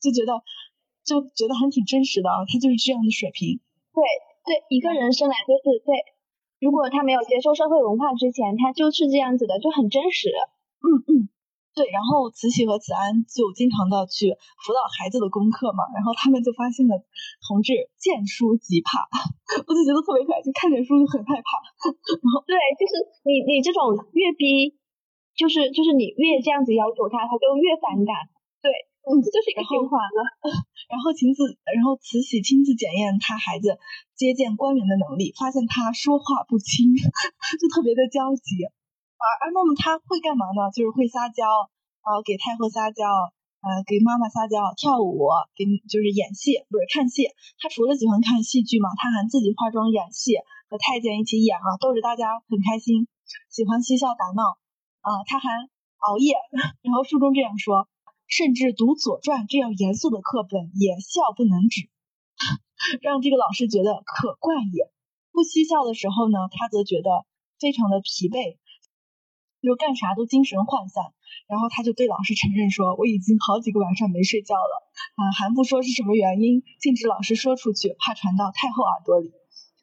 [0.04, 0.44] 就觉得
[1.04, 3.60] 就觉得还挺真实的啊，他就是这样的水平。
[3.96, 4.04] 对
[4.44, 5.96] 对，一个人生来就是对，
[6.60, 10.30] 如果他没有接受社会文化之前，他就是这样子的，就很真实。
[10.82, 11.30] 嗯嗯。
[11.74, 17.00] 对，然后慈禧和慈安就经常的去辅导孩子的功课嘛，然后他们就发现了
[17.48, 19.08] 同志见书即怕，
[19.64, 21.50] 我就觉得特别可爱，就看见书就很害怕。
[22.20, 22.92] 然后对，就是
[23.24, 24.76] 你你这种越逼，
[25.32, 28.28] 就是就是你越这样子要求他，他就越反感。
[28.60, 28.68] 对，
[29.08, 30.20] 嗯，这就是一个循环了。
[30.92, 33.80] 然后亲自，然后慈禧亲自检验他孩子
[34.14, 38.68] 接见官员的能力，发现他说话不清，就特别的焦急。
[39.22, 40.74] 啊啊，那么他会干嘛呢？
[40.74, 41.46] 就是会撒娇，
[42.02, 43.06] 啊，给太后撒娇，
[43.62, 47.30] 呃，给妈妈撒娇，跳舞，给就是演戏，不是看戏。
[47.62, 53.06] 他除了喜欢看戏剧嘛，他还自己化妆演戏，和太监一起演啊，逗着大家很开心，
[53.54, 54.58] 喜欢嬉笑打闹。
[55.02, 55.50] 啊，他还
[56.02, 56.34] 熬夜，
[56.82, 57.88] 然后书中这样说，
[58.26, 61.90] 甚至读《左传》这样严肃的课本也笑不能止，
[63.02, 64.90] 让这个老师觉得可怪也。
[65.32, 67.26] 不嬉笑的时候呢，他则觉得
[67.60, 68.58] 非常的疲惫。
[69.62, 71.14] 就干啥都精神涣散，
[71.48, 74.74] 然后他就对老师承认说：“我已经好几个晚上没睡觉了。”
[75.22, 79.32] 啊，还不说是什么原因，禁止老师说出去，怕传到太后耳朵里。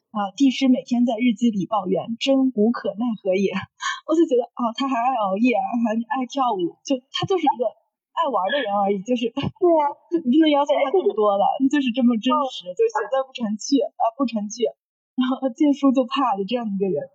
[0.09, 3.53] 啊，帝师每天在日记里抱怨，真无可奈何也。
[4.09, 7.69] 我就觉得，哦，他还爱熬夜，还爱跳舞，就他就是一个
[8.17, 8.97] 爱玩的人而已。
[9.05, 9.39] 就是对
[9.79, 9.93] 啊，
[10.25, 14.65] 你不能要求他更多了，就是这么真实，就写字不成句啊，不成句，
[15.13, 17.05] 然后见书就怕的这样的一个人。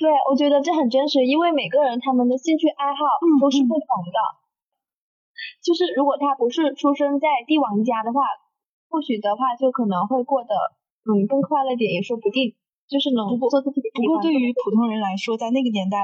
[0.00, 3.04] 对，我觉得这很真实，因为每个人他们的兴趣爱好
[3.38, 4.18] 都是不同的。
[5.60, 8.24] 就是如果他不是出生在帝王家的话，
[8.88, 10.56] 或许的话就可能会过得
[11.04, 12.56] 嗯更快乐点，也说不定。
[12.90, 13.86] 就是能做自己。
[13.94, 16.02] 不过对于普通人来说，在那个年代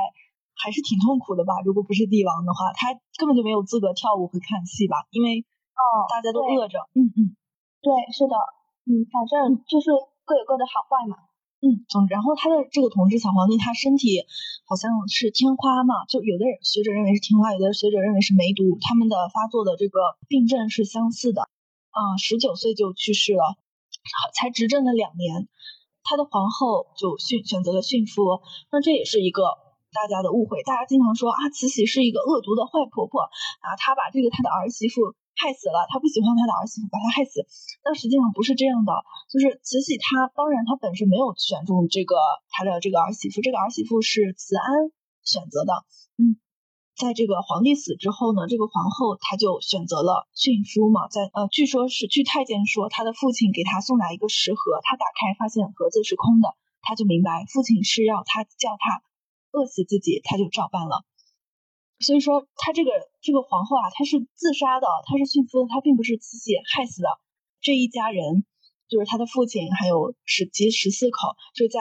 [0.54, 1.58] 还是挺痛苦的吧？
[1.64, 5.08] 如果不是帝王的话，他根本就没有资格跳舞和看戏吧？
[5.10, 5.42] 因为
[5.74, 6.78] 哦大家都饿着。
[6.94, 7.34] 嗯嗯，
[7.82, 8.38] 对，是的，
[8.86, 9.90] 嗯，反正就是
[10.22, 11.25] 各有各的好坏嘛。
[11.64, 14.26] 嗯，总然后他的这个同治小皇帝，他身体
[14.68, 21.48] 好像是天花嘛，就有的人学者认为是天花，有的学者认为是梅毒，他们的发作的这个病症是相似的。
[21.96, 23.56] 啊，十九岁就去世了，
[24.34, 25.48] 才执政了两年，
[26.04, 29.56] 他的皇后就驯选择了驯夫，那这也是一个
[29.92, 33.22] 大家的误会，大家经常说啊，慈禧是一个恶毒的坏婆婆
[33.64, 35.16] 啊，她把这个她的儿媳妇。
[35.36, 37.44] 害死了，他不喜欢他的儿媳妇，把他害死。
[37.84, 38.92] 但实际上不是这样的，
[39.28, 42.16] 就是慈禧她当然她本身没有选中这个
[42.50, 44.90] 她的这个儿媳妇，这个儿媳妇是慈安
[45.22, 45.84] 选择的。
[46.16, 46.40] 嗯，
[46.96, 59.02] 在这个皇帝死之后呢，这个皇后她就选择了驯夫嘛，在呃，据说是据太监说，他的父亲给他送来一个食盒，他打开发现盒子是空的，他就明白父亲是要他叫他
[59.52, 61.04] 饿死自己，他就照办了。
[61.98, 62.90] 所以说，他这个
[63.22, 67.08] 这个皇后啊，她是自杀的，她是驯夫的，她并不是慈禧害死的。
[67.60, 68.44] 这一家人
[68.88, 71.80] 就是她的父亲，还有十及十四口，就在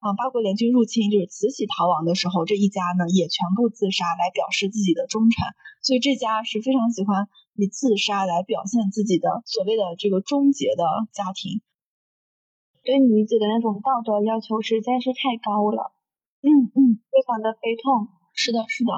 [0.00, 5.40] 啊八国联军入侵，就是慈禧逃亡的时候，这一家呢也全部自杀来表示自己的忠诚。
[5.80, 11.62] 所以这家是非常喜欢以自杀来表现自己的所谓的这个终结的家庭。
[12.84, 15.92] 对女子的那种道德要求实在是太高了。
[16.44, 18.12] 嗯嗯，非常的悲痛。
[18.36, 18.92] 是的，是的。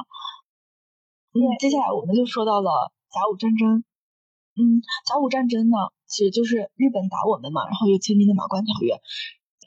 [1.37, 3.85] 嗯，接下来我们就说到了甲午战争。
[4.57, 5.77] 嗯，甲午战争呢，
[6.09, 8.97] 其实就是日本打我们嘛，然后又签订的马关条约。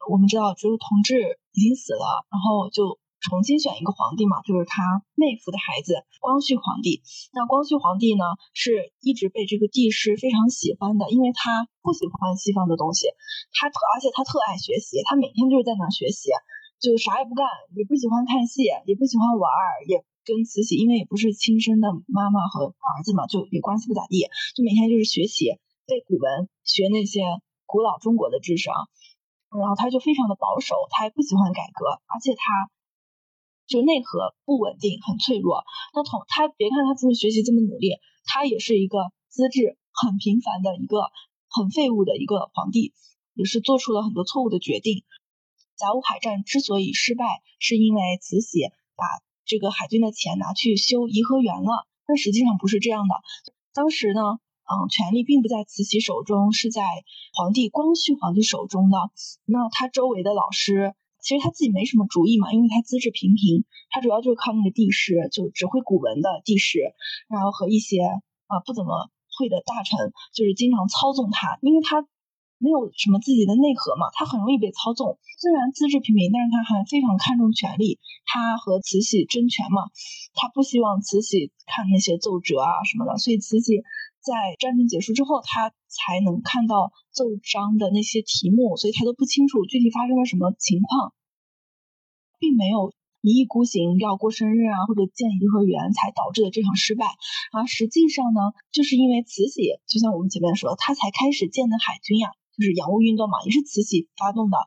[0.10, 7.06] 我们知道，就是同治已经死了，然后就重新选一个皇帝嘛，就是他妹夫的孩子光绪皇帝。
[7.38, 8.26] 那光绪皇帝呢，
[8.58, 13.14] 是一直被这个帝师非常喜欢的，因为他不喜欢西方的东西，
[13.54, 16.34] 他特而且他特爱学习，他每天就是在那学习，
[16.82, 17.46] 就啥也不干，
[17.78, 19.54] 也不喜欢看戏，也不喜欢玩，
[19.86, 20.02] 也。
[20.36, 27.22] 跟慈禧，因为也不是亲生的妈妈和儿子嘛，就也关系不咋地，就每天就是学习背古文，学那些
[27.66, 28.76] 古老中国的知识啊。
[29.50, 32.70] 然后他就非常的保守，他也不喜欢改革，而且他
[33.66, 35.64] 就内核不稳定，很脆弱。
[35.96, 41.10] 那同他别看他这么学习这么努力，他也是一个资质很平凡的一个
[41.50, 42.94] 很废物的一个皇帝，
[43.34, 45.04] 也是做出了很多错误的决定。
[45.76, 47.26] 甲午海战之所以失败，
[47.58, 49.06] 是因为慈禧把。
[49.50, 53.16] 这个海军的钱拿去修颐和园了，但实际上不是这样的。
[53.74, 54.22] 当时呢，
[54.70, 56.84] 嗯，权力并不在慈禧手中，是在
[57.34, 58.98] 皇帝光绪皇帝手中的。
[59.46, 66.78] 那他周围的老师，其实他自己没什么主意嘛，因为他资质平平，他主要就是靠那个帝师，就只会古文的帝师，
[67.28, 68.04] 然后和一些
[68.46, 72.06] 啊不怎么会的大臣，就是经常操纵他，因为他。
[72.60, 75.18] 没有什么自己的内核嘛，他很容易被操纵。
[75.40, 78.00] 虽然资质平平，但是他还非常看重权力。
[78.28, 79.88] 他和慈禧争权嘛，
[80.36, 83.18] 他不希望慈禧看那些奏折啊什么的。
[83.18, 83.82] 所以慈禧
[84.20, 91.14] 在战争结束之后，他才能看到奏章的那些题目，所以他都不清楚具体发生了什么情况，
[92.38, 92.92] 并没有
[93.22, 97.16] 一意孤行要过生日啊或者建颐和园才导致的这场失败。
[97.56, 102.36] 而实际上呢，就是因为慈禧，就像我们前面说，他才开始建的海军呀。
[102.60, 104.58] 就是洋务运动嘛，也是慈禧发动的，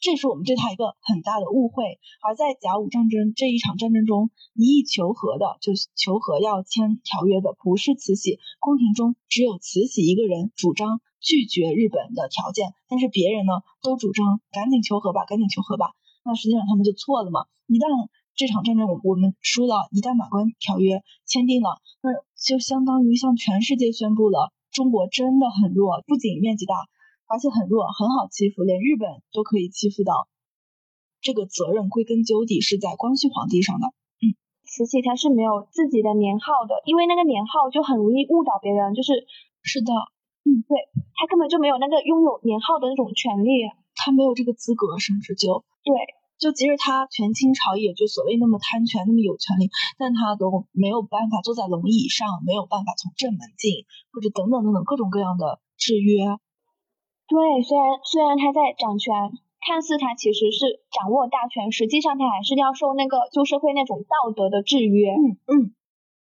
[0.00, 2.00] 这是我们对他一个很大的误会。
[2.24, 15.92] 而在甲午战争这一场战争中，一意求和的，就求和要签条约的不是慈禧，宫廷中只有慈禧一个人主张拒绝日本的条件，但是别人呢都主张赶紧求和吧，赶紧求和吧。
[16.24, 17.44] 那实际上他们就错了嘛。
[17.66, 22.10] 一旦这场战争我我们输了，一旦马关条约签订了，那
[22.40, 26.74] 就相当于向全世界宣布了中国真的很弱，不仅面积大。
[27.32, 30.28] 而且很弱，很好欺负，连日本都可以欺负到。
[31.24, 33.88] 这个责任归根究底是在光绪皇帝上的。
[34.20, 34.36] 嗯，
[34.68, 38.92] 慈禧她是没有自己的年号的，因为那个年号就很容易误导别人。
[38.92, 39.24] 就是
[39.62, 39.94] 是的，
[40.44, 40.76] 嗯，对，
[41.16, 43.64] 她根本就没有那个拥有年号的那种权利，
[43.94, 45.94] 她没有这个资格，甚至就对，
[46.36, 56.26] 就即使他权倾朝野，就所谓那么贪权，那么有权利，但他都没有办法坐在龙椅上，没有办法从正门进，或者等等等等各种各样的制约。
[57.32, 59.08] 对，虽然虽然他在掌权，
[59.64, 65.16] 看似他其实是掌握大权，实际上他还是要受那个旧社会那种道德的制约。
[65.16, 65.72] 嗯嗯。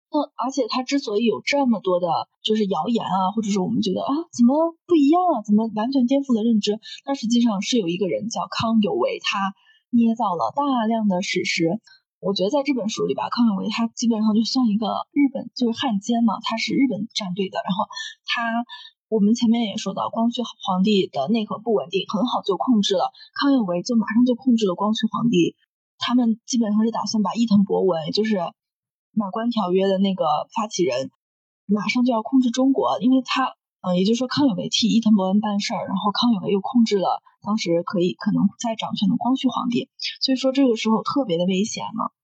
[0.07, 2.07] 那而且他之所以有这么多的，
[2.43, 6.79] 就是谣言啊，或者是我们觉得啊，怎么不一样啊，怎么完全颠覆了认知？
[7.03, 9.51] 那实际上是有一个人叫康有为，他
[9.91, 11.75] 捏造了大量的史实。
[12.23, 17.83] 我觉得在这本书里吧，康有为他基本上就算一个日本就是汉奸嘛，他是日本战队的，然后
[18.23, 18.63] 他。
[19.11, 25.57] 我们前面也说到，光绪皇帝的内核不稳定，很好就控制了康有为，就马上就控制了光绪皇帝。
[25.99, 28.39] 他们基本上是打算把伊藤博文，就是
[29.11, 30.23] 马关条约的那个
[30.55, 31.11] 发起人，
[31.65, 39.89] 马上就要控制中国，因为他，嗯，也就是说康有为替伊藤博文办事儿，然后康有为又控制了当时可以可能在掌权的光绪皇帝，
[40.21, 42.15] 所以说这个时候特别的危险嘛。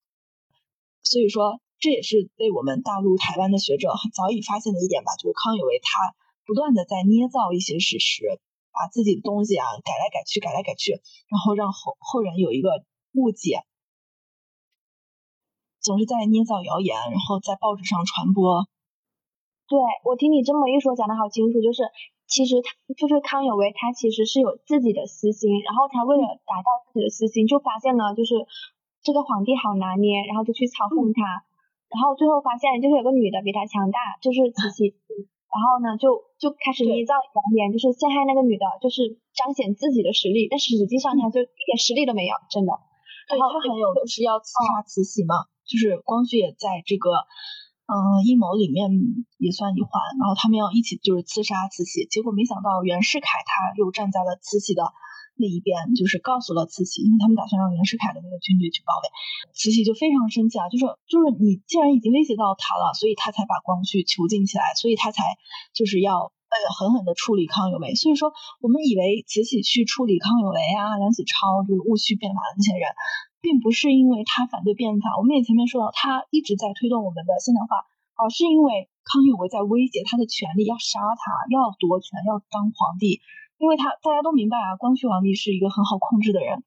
[1.02, 6.16] 所以说这也是被我们大陆台湾的学者很早已发现的一点吧，就是康有为他。
[6.48, 8.40] 不断的在捏造一些事实，
[8.72, 10.96] 把自己的东西啊改来改去，改来改去，
[11.28, 13.68] 然后让后后人有一个误解，
[15.78, 18.64] 总是在捏造谣言，然后在报纸上传播。
[19.68, 19.78] 对
[20.08, 21.84] 我听你这么一说，讲的好清楚，就是
[22.24, 28.34] 其实他就是康有为，他其实是有自己的私心，然后他为了达到自己的私心，就发现了就是
[29.02, 31.44] 这个皇帝好拿捏，然后就去操控他。
[31.90, 34.96] 然后最后发现就是有个女的比他强大，就是慈禧，
[35.48, 42.72] 然后呢就就开始捏造谣言，就是陷害那个女的，就是彰显自己的实力，但实际上他就一点实力都没有，真的。
[43.28, 47.24] 然后他还有就是要刺杀慈禧嘛，就是光绪也在这个
[47.88, 48.88] 嗯阴谋里面
[49.38, 49.90] 也算一环，
[50.20, 54.84] 然后他们要一起就是刺杀慈禧，结果没想到袁世凯他又站在了慈禧的。
[55.38, 59.06] 那一边就是告诉了慈禧，因为他们打算让袁世凯的那个军队去包围，
[59.54, 65.22] 慈禧就非常生气啊，就说就是你既然已经威胁到他了，所以他才把光绪囚禁起来，所以他才
[65.72, 67.94] 就是要呃狠狠的处理康有为。
[67.94, 72.90] 所以说我们以为慈禧去处理康有为啊、梁启超就是戊戌变法的那些人，
[73.40, 77.86] 并不是因为他反对变法，我们也前面说到他一直在推动我们的现代化，
[78.18, 83.22] 而是因为康有为在威胁他的权利，要杀他，要夺权，要当皇帝。
[83.58, 86.62] 因为他大家都明白啊，光绪皇帝是一个很好控制的人。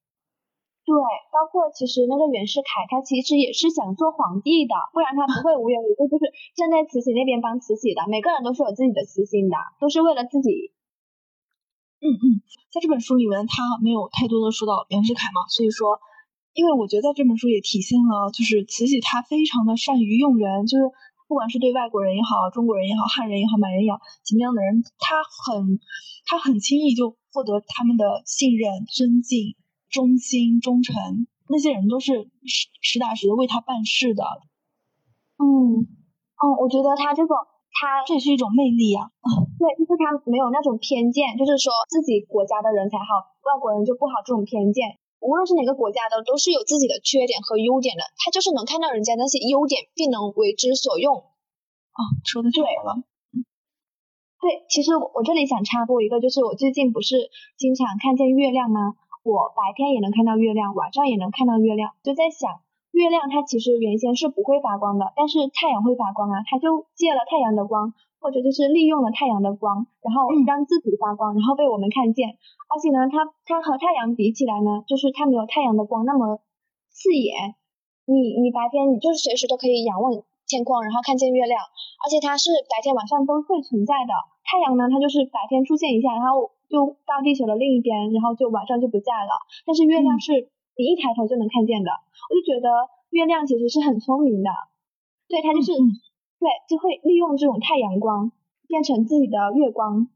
[0.84, 0.94] 对，
[1.32, 6.26] 包括其实那个袁世凯，他其实也是想做皇帝的，不然他不会无缘无故就是
[6.56, 8.04] 站在慈禧那边帮慈禧的。
[8.10, 10.74] 每个人都是有自己的私心的，都是为了自己。
[12.02, 12.26] 嗯嗯，
[12.74, 16.02] 在这本书里面，他没有太多的说到袁世凯嘛，所以说，
[16.54, 20.84] 因为我觉得在这本书也体现了，就是慈禧她非常的善于用人，就是。
[21.32, 25.80] 不管是对外国人也好，中国人也好，汉人也好，满人也好，什么样的人，他很，
[26.28, 29.56] 他很轻易就获得他们的信任、尊敬、
[29.88, 30.92] 忠心、忠诚。
[31.48, 34.28] 那些人都是实实打实的为他办事的。
[35.40, 35.88] 嗯，
[36.36, 37.32] 嗯，我觉得他这种，
[37.80, 39.08] 他这也是一种魅力啊。
[39.56, 45.00] 对，就是他没有那种偏见，就是说自己国家的人才好，外国人就不好这种偏见。
[45.22, 48.04] 无论是哪个国家的，都是有自己的缺点和优点的。
[48.18, 51.16] 他就是能看到人家那些优点，并能为之所用。
[51.16, 53.06] 哦，说的对了。
[54.42, 58.96] 对，其实我这里想插播一个，就是我最近不是经常看见月亮吗？
[59.22, 61.94] 我白天也能看到月亮，晚上也能看到月亮。
[62.02, 62.50] 就在想，
[62.90, 67.94] 月亮它其实原先是不会发光的，但是太阳会发光啊，它就借了太阳的光。
[68.22, 72.38] 或者就是利用了太阳的光，然后让自己发光，然后被我们看见。
[72.70, 76.40] 而且呢，它它和太阳比起来呢，就是它没有太阳的光那么
[76.94, 77.56] 刺眼。
[78.06, 80.14] 你你白天你就是随时都可以仰望
[80.46, 81.60] 天空，然后看见月亮。
[82.06, 84.14] 而且它是白天晚上都会存在的。
[84.46, 89.34] 太阳呢，它就是白天出现一下，然后就到地球的另一边，然后就晚上就不在了。
[89.66, 91.90] 但是月亮是你一抬头就能看见的。
[91.90, 92.70] 我就觉得
[93.10, 94.50] 月亮其实是很聪明的，
[95.28, 95.74] 对它就是。
[96.42, 98.32] 对，就会利用这种太阳光
[98.66, 100.10] 变成自己的月光。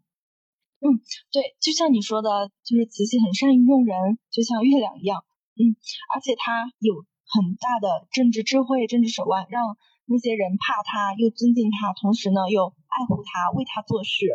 [0.82, 0.97] 嗯，
[1.30, 5.23] 对，就像你说的，就是慈禧很善于用人，就像月亮一样。
[5.53, 5.78] 嗯，
[6.09, 6.97] 而且他有
[7.30, 14.26] 很大的政治智慧、政治手腕，让那些人怕他，又尊敬他，同时呢又爱护他，为他做事，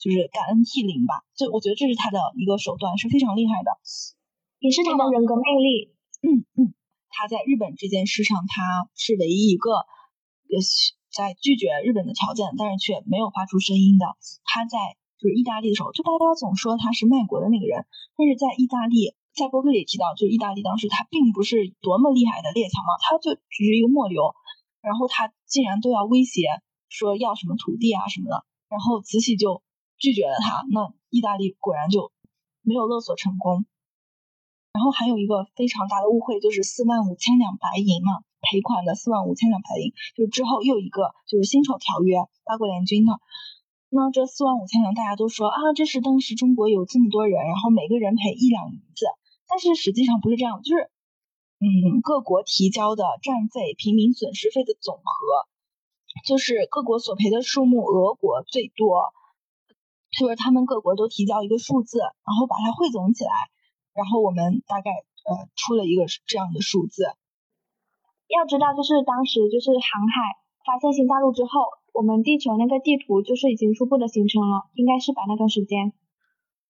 [0.00, 1.28] 就是感恩涕零吧。
[1.36, 3.68] 就我觉得这是他的一个手段，是非常厉害的，
[4.60, 5.92] 也是他的人格魅力。
[6.24, 6.72] 嗯嗯，
[7.10, 9.84] 他在日本这件事上，他是唯一一个
[10.48, 10.96] 也许。
[11.14, 14.18] 在拒绝日本的条件，但是却没有发出声音的。
[14.42, 17.86] 他在就是意大利的时候，就大家总说他是卖国的那个人，
[18.18, 24.34] 但是在意大利，在博客里提到，就是意大利当时他并不是多么厉害的列强嘛，他就只是一个末流，
[24.82, 26.42] 然后他竟然都要威胁
[26.88, 29.62] 说要什么土地啊什么的，然后慈禧就
[29.96, 32.10] 拒绝了他，那意大利果然就
[32.60, 33.64] 没有勒索成功。
[34.74, 38.24] 然后还有一个非常大的误会，就是四万五千两白银嘛。
[38.44, 43.18] 赔款的四万五千两白银，就之后又一个就是辛丑条约，八国联军的。
[43.90, 49.06] 那这四万五千两，大家都说啊，这是当时中国有这么多人，然后每个人赔一两银子。
[49.46, 50.90] 但是实际上不是这样，就是
[51.60, 55.02] 嗯，各国提交的战费、平民损失费的总和，
[56.26, 59.12] 就是各国索赔的数目，俄国最多，
[60.10, 63.30] 就是他们各国都提交一个数字，然后把它汇总起来，
[63.94, 67.04] 然后我们大概呃出了一个这样的数字。
[68.28, 71.50] 要知道，就是当时就是航海发现新大陆之后，
[71.92, 75.92] 我们地球那个地图就是已经初步的形成了，应该是把那段时间，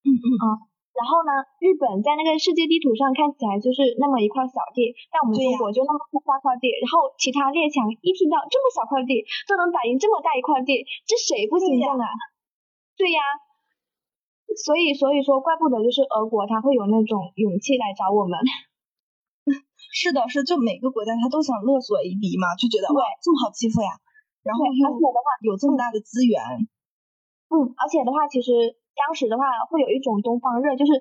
[0.04, 0.46] 嗯嗯啊，
[0.92, 1.32] 然后呢，
[1.62, 12.06] 日本在那个世界地图上看起来就是那么一块小地，但我们中国就那么大块地，然后其他列强一听到这么小块地都能打赢这么大一块地，这谁不心动啊？
[12.98, 13.22] 对呀，
[14.58, 18.38] 所以所以说，怪不得就是俄国他会有那种勇气来找我们。
[19.94, 23.94] 是的，是就每个国家他都想勒索一笔嘛，就觉得哇这么好欺负呀，
[24.42, 24.90] 然后又
[25.46, 26.42] 有这么大的资源，
[27.46, 28.50] 嗯，而且的话，其实
[28.98, 30.98] 当时的话会有一种东方热，就是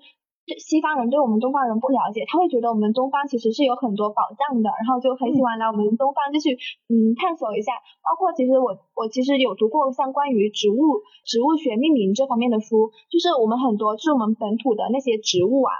[0.61, 6.53] 西方人对我们东方人不了解，他会觉得我们东方其实是有很多宝藏的，然后就很喜欢来我们东方就去
[6.85, 7.73] 嗯探索一下。
[8.05, 15.73] 包括其实我我其实有读过像关于植物植物学命名这方面的书，就是我们很多就是我们本土的那些植物啊。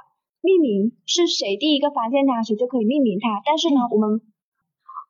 [0.44, 3.40] 命名是谁第一个发现它，谁就可以命名它。
[3.48, 4.20] 但是呢，我们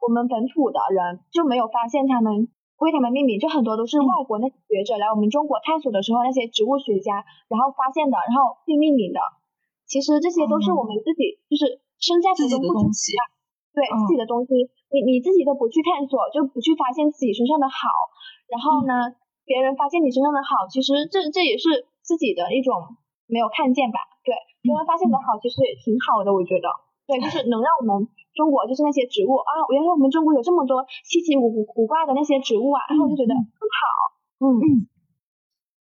[0.05, 9.19] 我们本土的人就没有发现他们为他们命名，就很多都是外国那些学者来我们中国探索的时候，那些植物学家然后发现的，然后并命名的。
[9.89, 12.93] 其实这些都是我们自己就是身在福中不知福，
[13.73, 14.53] 对自己的东西，
[14.93, 17.89] 你你自己都不去探索，就不去发现自己身上的好，
[18.53, 19.17] 然后呢，
[19.49, 23.97] 别人发现你身上的好，其实这这也是自己的一种没有看见吧？
[24.21, 26.71] 对，别人发现的好，其实也挺好的，我觉得。
[27.03, 33.83] 对，就是能让我们中国就是那些植物啊，原来我们中国有这么多稀奇古古古怪的那些植物啊，然后我就觉得很好。
[34.39, 34.87] 嗯，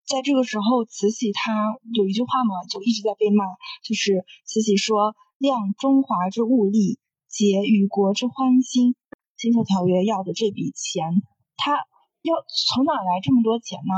[0.03, 3.45] 在这个时候，慈禧她有一句话嘛，就一直在被骂，
[3.87, 6.99] 就是慈禧说：“量中华之物力，
[7.31, 8.93] 结与国之欢心。”
[9.39, 11.21] 辛丑条约要的这笔钱，
[11.55, 11.85] 他
[12.23, 13.93] 要从哪来这么多钱呢？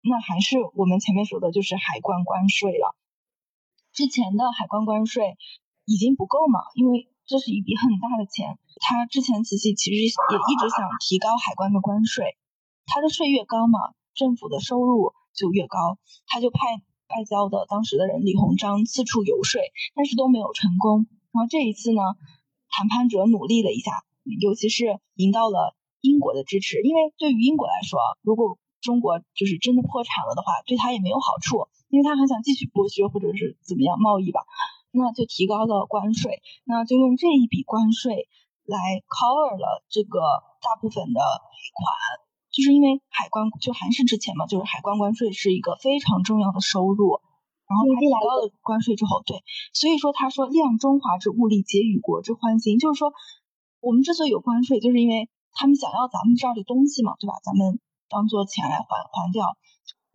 [0.00, 2.96] 那还是我们前面说的，就是海关关税了。
[3.98, 5.34] 之前的海关关税。
[5.90, 6.60] 已经不够嘛？
[6.74, 8.58] 因为这是一笔很大的钱。
[8.76, 12.36] 他之前慈禧其实也一直想提高海关的关税，
[12.84, 13.80] 他的税越高嘛，
[14.12, 15.96] 政府的收入就越高。
[16.26, 16.58] 他就派
[17.08, 19.62] 外交的当时的人李鸿章四处游说，
[19.94, 21.06] 但是都没有成功。
[21.32, 22.02] 然后这一次呢，
[22.68, 24.04] 谈判者努力了一下，
[24.42, 26.82] 尤其是赢到了英国的支持。
[26.82, 34.44] 因为对于英国来说，如果中国就是真的破产了的话，对他也没有好处，因为他还想继续剥削或者是怎么样贸易吧。
[34.90, 38.26] 那就提高了关税，那就用这一笔关税
[38.64, 40.18] 来 cover 了这个
[40.64, 41.84] 大部分的赔款，
[42.48, 47.20] 就是因为海关就还是之前嘛，就是海关关税是一个非常重要的收入，
[47.68, 53.12] 然后他提高了关税之后，对，所以说他说量中华之物力，结与国之欢心，就是说
[53.80, 57.34] 我们之所以有关税，就是因为他们想要咱们这儿的东西嘛，对吧？
[57.44, 57.78] 咱们
[58.08, 59.52] 当做钱来还还掉。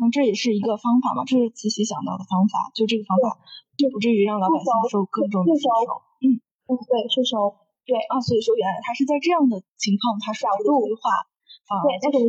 [0.03, 3.39] 那这也是一个方法嘛，这是慈禧想到的方法，就这个方法
[3.79, 6.03] 就不至于让老百姓受各种的税收。
[6.19, 7.55] 嗯嗯，对，税收，
[7.87, 11.23] 对啊，所以说原来他是在这样的情况，他说出这句话，
[11.67, 12.27] 反而就是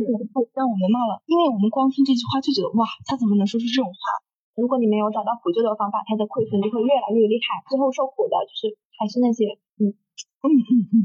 [0.55, 3.99] 让我们骂了，因为我们光听这句话就觉得哇，他怎么能说出这种话？
[4.55, 9.91] 如果你没有找到补救的方法，他的亏损就会越来越厉害，最后受苦的就是还是那些嗯
[10.43, 10.95] 嗯嗯嗯。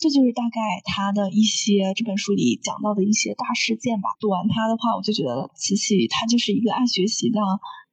[0.00, 4.16] 这就是大概他的一些这本书里讲到的一些大事件吧。
[4.18, 7.38] 读完他的话，我就觉得慈禧她就是一个爱学习的、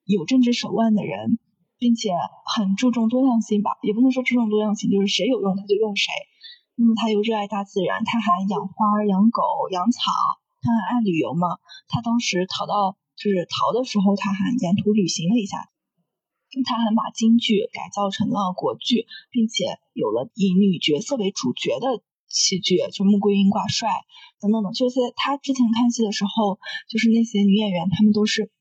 [0.06, 1.38] 有政治手腕的人，
[1.78, 2.16] 并且
[2.56, 3.72] 很注重多样性吧。
[3.84, 6.08] 也不能说注重多样性，就是谁有用他就用谁。
[6.80, 10.00] 那么他又热爱大自然，他还养花、养狗、养草，
[10.62, 11.60] 他还爱旅游嘛。
[11.90, 15.68] 他当时逃到就是逃的时候，他还沿途旅行了一下。
[16.64, 23.90] 他还把京剧改造成了国剧，并且有了以女角色为主角的戏剧，就穆桂英挂帅
[24.40, 24.72] 等等等。
[24.74, 28.52] 就是在他之前看戏的时候，就是那些女演员，她们都是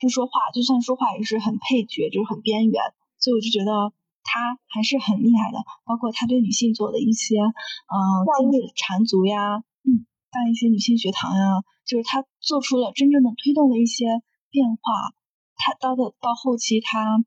[0.00, 2.82] 不说话，就算说话也是很配角，就是很边缘。
[3.20, 3.94] 所以我就觉得
[4.24, 5.58] 他还是很厉害的。
[5.86, 7.94] 包括他对女性做的一些，嗯，
[8.40, 14.06] 禁止缠足呀，嗯，办一些女性学堂呀，就是他做出了真正的推动了一些
[14.50, 15.14] 变化。
[15.56, 17.24] 他到的到后期，他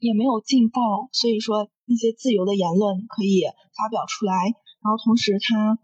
[0.00, 3.42] 也没有劲爆，所以说那些自由的言论可以
[3.76, 4.54] 发表出来。
[4.82, 5.78] 然后同时，他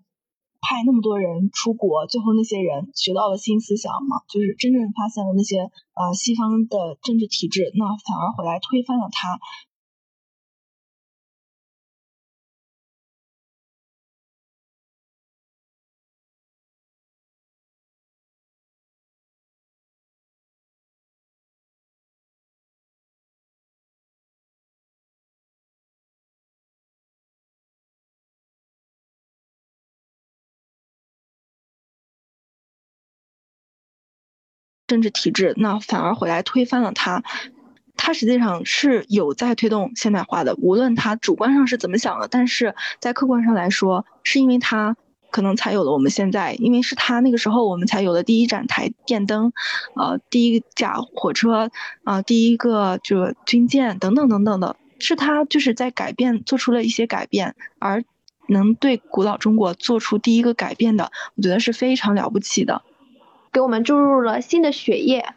[0.61, 5.59] 派那么多人出国，最后那些人学到了新思想嘛，就是真正发现了那些
[5.98, 9.40] 呃西方的政治体制，那反而回来推翻了他。
[34.93, 37.22] 政治体制，那反而回来推翻了他。
[37.97, 44.95] 他实际上是有在推动现代化的，无论他主观上是怎么想的，但是在客观上来说，是因为他
[45.30, 49.55] 可能才有了我们现在，因为是他那个时候我们才有了第一盏台电灯，
[49.97, 51.70] 呃，第一架火车，
[52.05, 58.05] 啊，第一个就军舰等等等等的，是他就是在改变做出了一些改变，而
[58.49, 62.82] 能对古老中国做出第一个改变的，我觉得是非常了不起的。
[63.53, 65.34] 给我们注入了新的血液，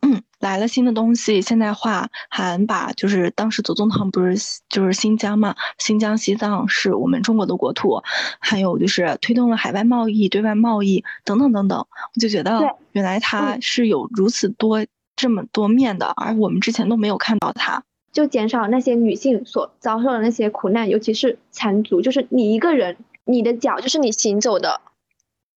[0.00, 8.02] 嗯，来了新的东西，现代化，还把就是当时左宗棠不是就是新疆嘛，新疆、西藏是我们中国的国土，
[8.40, 14.84] 还有就是推动了海外贸易、对外贸易等等等等，我就觉得原来它是有如此多
[15.14, 24.80] 这么多面的，而我们之前都没有看到它，就减少那些女性所遭受的那些苦难，尤其是缠足，就是你一个人，你的脚就是你行走的。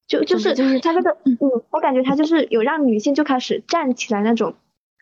[0.07, 1.37] 就就是就是他这个，嗯，
[1.71, 4.55] 我感觉他就是有让女性就开始站起来那种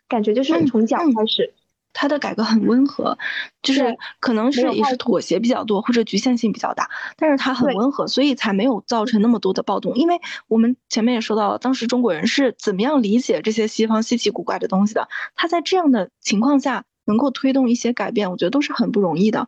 [0.07, 1.53] 感觉，就是从脚开始。
[1.95, 3.19] 他的改革很温和，
[3.61, 9.93] 就是可能是也是妥协比较多或者局限性比较大，但是他很温和，所以才没有造成那么多的暴动。
[9.93, 19.47] 因为我们前面也说到了，当时中国人是怎么样理解这些西方稀奇古怪的东西的，他在这样的情况下能够推动一些改变，我觉得都是很不容易的。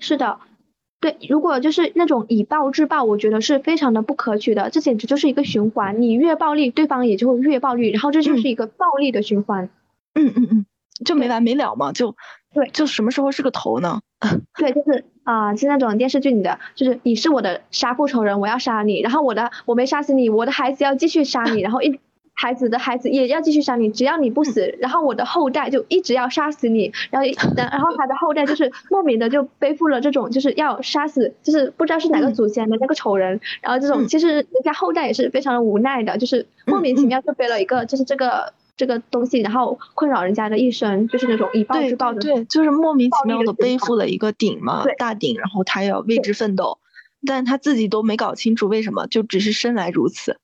[0.00, 0.40] 是的。
[1.02, 6.00] 对，如果就是那种以暴制暴，我觉得是非常的不可取的，这简直就是一个循环。
[6.00, 9.68] 你越暴力，对方也就会越暴力，然后这就是一个暴力的循环。
[10.14, 10.66] 嗯嗯嗯，
[11.04, 12.14] 就没完没了嘛，就
[12.54, 14.00] 对，就什么时候是个头呢？
[14.56, 21.98] 对，就是啊，是那种电视剧里的，就是你是我的杀父仇人，我要杀你，然后我的我没杀死你，我的孩子要继续杀你，然后一。
[22.34, 46.78] 孩子的孩子也要继续杀你，只要你不死，然后我的后代就一直要杀死你，然后然然后他的后代就是莫名的就背负了这种就是要杀死，就是不知道是哪个祖先的那个仇人，然后这种其实人家后代也是非常的无奈的，就是莫名其妙就背了一个就是这个这个东西，然后困扰人家的一生，就是那种以暴制暴的，对，就是莫名其妙的背负了一个鼎嘛，大鼎，然后他要为之奋斗，
[47.26, 50.38] 但他自己都没搞清楚为什么，就只是生来如此。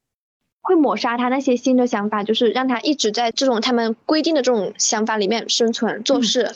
[0.69, 6.53] 会抹杀他那些新的想法，就是让他一直在这种他们规定的这种想法里面生存做事。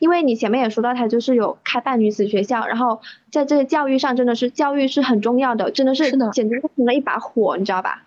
[0.00, 3.00] 因为你前面也说到，他就是有开办女子学校，然后
[3.30, 8.02] 在这个教育上真的是教育是很重要的，真的是简直是成了一把火，你知道吧？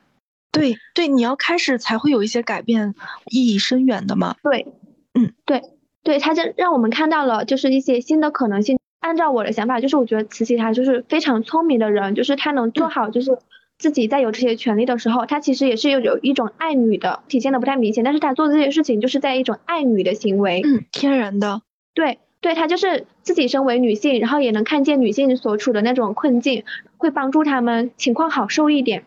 [0.52, 2.94] 对对，你要开始才会有一些改变，
[3.32, 4.36] 意义深远的嘛。
[4.44, 4.68] 对，
[5.14, 5.64] 嗯，对
[6.04, 8.78] 对，他就让我们看到了就是一些新的可能性。
[9.00, 13.40] 按照我的想法，就是我觉得慈禧她就是非常聪明的人，就是她能做好就是。
[13.80, 21.62] 自己在有这些权利的时候，他其实也是有有一种爱女的体现的不太明显，但是他做这些事情就是在一种爱女的行为，嗯，天然的，
[21.94, 26.66] 对对，他就是自己身为女性，然后也能看见女性所处的那种困境，
[26.98, 29.06] 会帮助他们情况好受一点，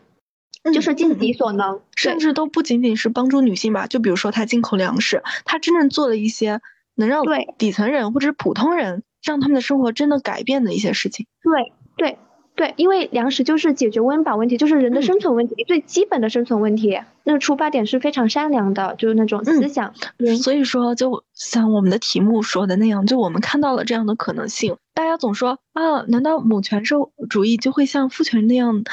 [0.73, 6.61] 就是尽己所能，甚至都不仅仅是帮助女性吧，就比如说他进口粮食，他真正做了一些
[6.95, 7.23] 能让
[7.59, 12.17] 底层人或者是普通人让他们的生活真的改变的一些事情，对对。
[12.55, 16.99] 对，因为粮食就是解决温饱问题，就是人的生存问题，最基本的生存问题。
[17.23, 19.93] 那个出发点是非常善良的，就是那种思想。
[20.41, 24.77] 所以说，就像我们的题目说的那样，就我们看到了这样的可能性。
[24.93, 26.97] 大家总说啊，难道母权社
[27.27, 28.83] 主义就会像父权那样，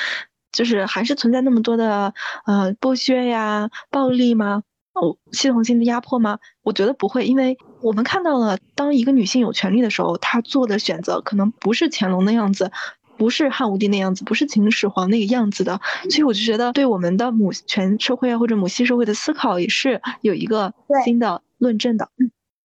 [0.53, 2.15] 就是还是存在那么多的
[2.47, 4.63] 呃剥削呀、暴力吗？
[4.93, 6.39] 哦，系统性的压迫吗？
[6.63, 12.73] 我觉得不会，因为我们看到了，当一个女性有权利的时候，她做的选择可能不是乾隆那样子。
[13.21, 20.73] 不是汉武帝那样子，不是秦始皇那个样子的，所以我就觉得对我们的母权社会啊，或者母系社会的思考也是有一个
[21.05, 22.09] 新的论证的。
[22.17, 22.31] 嗯，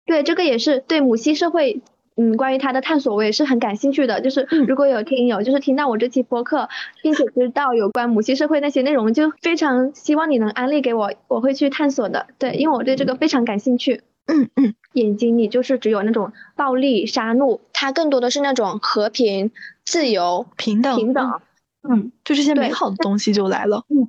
[0.07, 1.83] 对，这个也是对母系社会，
[2.17, 4.23] 嗯，关于它的探索，我也是很感兴趣的。
[4.23, 6.71] 就是如果有听友就是听到我这期播客，
[7.03, 12.29] 并且知道有关母系社会那些内容，就非常希望你能安利给我，我会去探索的。
[12.39, 14.01] 对，因为我对这个非常感兴趣。
[14.27, 19.51] 嗯嗯，眼睛里就是只有那种暴力杀戮，它更多的是那种和平、
[19.85, 21.41] 自由、平等、平等。
[21.83, 23.85] 嗯，就这些美好的东西就来了。
[23.89, 24.09] 嗯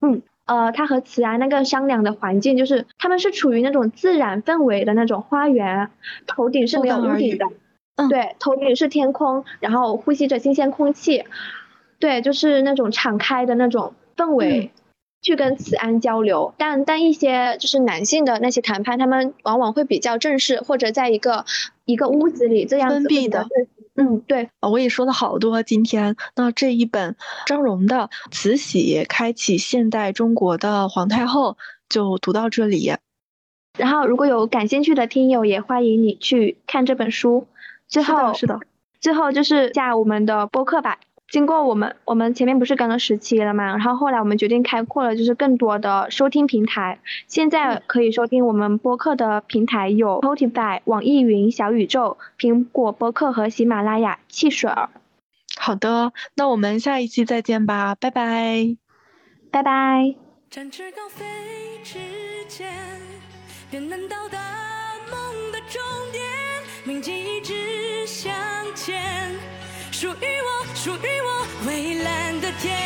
[0.00, 5.90] 嗯，呃，他和慈安那个商量的环境，就是他们是处于那种自然氛围的那种花园，
[6.26, 7.46] 头顶是没有屋顶的。
[7.96, 11.24] 嗯，对，头顶是天空，然后呼吸着新鲜空气。
[12.00, 14.72] 对，就是那种敞开的那种氛围。
[15.22, 21.46] 去跟慈安交流，但但一些就是男性的那些谈判，他们往往会比较正式，或者在一个
[21.84, 23.46] 一个屋子里这样封闭的。
[23.94, 24.50] 嗯，对。
[24.60, 27.14] 我也说了好多，今天那这一本
[27.46, 31.52] 张荣的《慈禧开启现代中国的皇太后》
[31.88, 32.92] 就读到这里。
[33.78, 37.46] 然后如果有感兴趣的听友，也欢迎你去看这本书。
[37.86, 38.58] 最后是的，
[39.00, 40.98] 最后就是下我们的播客吧。
[41.32, 47.00] 经过我们，我们前面不是刚刚十期了嘛，然后后来我们决定开阔了，就是更多的收听平台。
[47.26, 54.90] 现在可以收听我们播客的平台有 Spotify、网易云、小宇宙、苹果播客和喜马拉雅、汽水儿。
[55.56, 58.76] 好的，那我们下一期再见吧，拜拜，
[59.50, 60.14] 拜拜。
[60.50, 61.24] 展翅高飞
[61.82, 61.98] 之
[62.46, 62.70] 前，
[63.70, 64.38] 便能到达
[65.10, 65.16] 梦
[65.50, 65.80] 的终
[66.12, 66.22] 点，
[66.84, 68.30] 铭记一直向
[68.74, 69.00] 前
[69.90, 70.41] 属于我，
[70.82, 72.76] 属于我蔚蓝的天。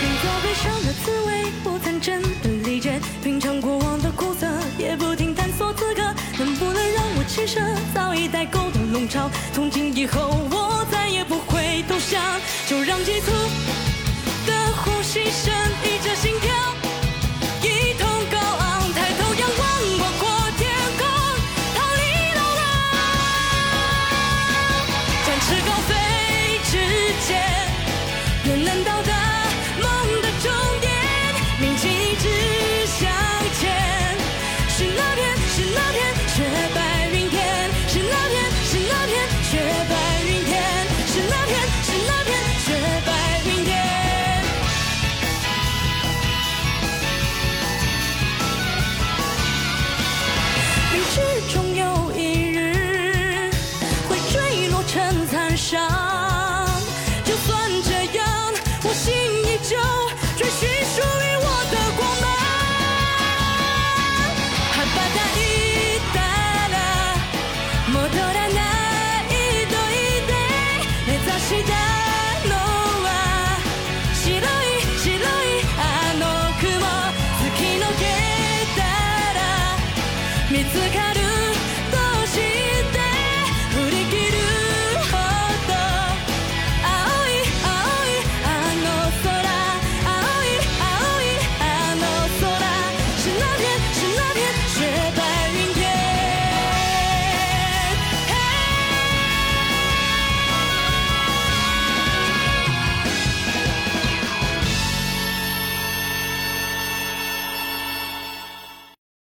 [0.00, 2.98] 拼凑悲伤的滋味，不曾真的理解。
[3.22, 6.02] 品尝过往的苦涩，也不停探索资格。
[6.40, 7.60] 能不能让我轻舍
[7.94, 9.30] 早已待够的笼巢？
[9.52, 12.20] 从今以后，我再也不会投降。
[12.66, 13.30] 就让急促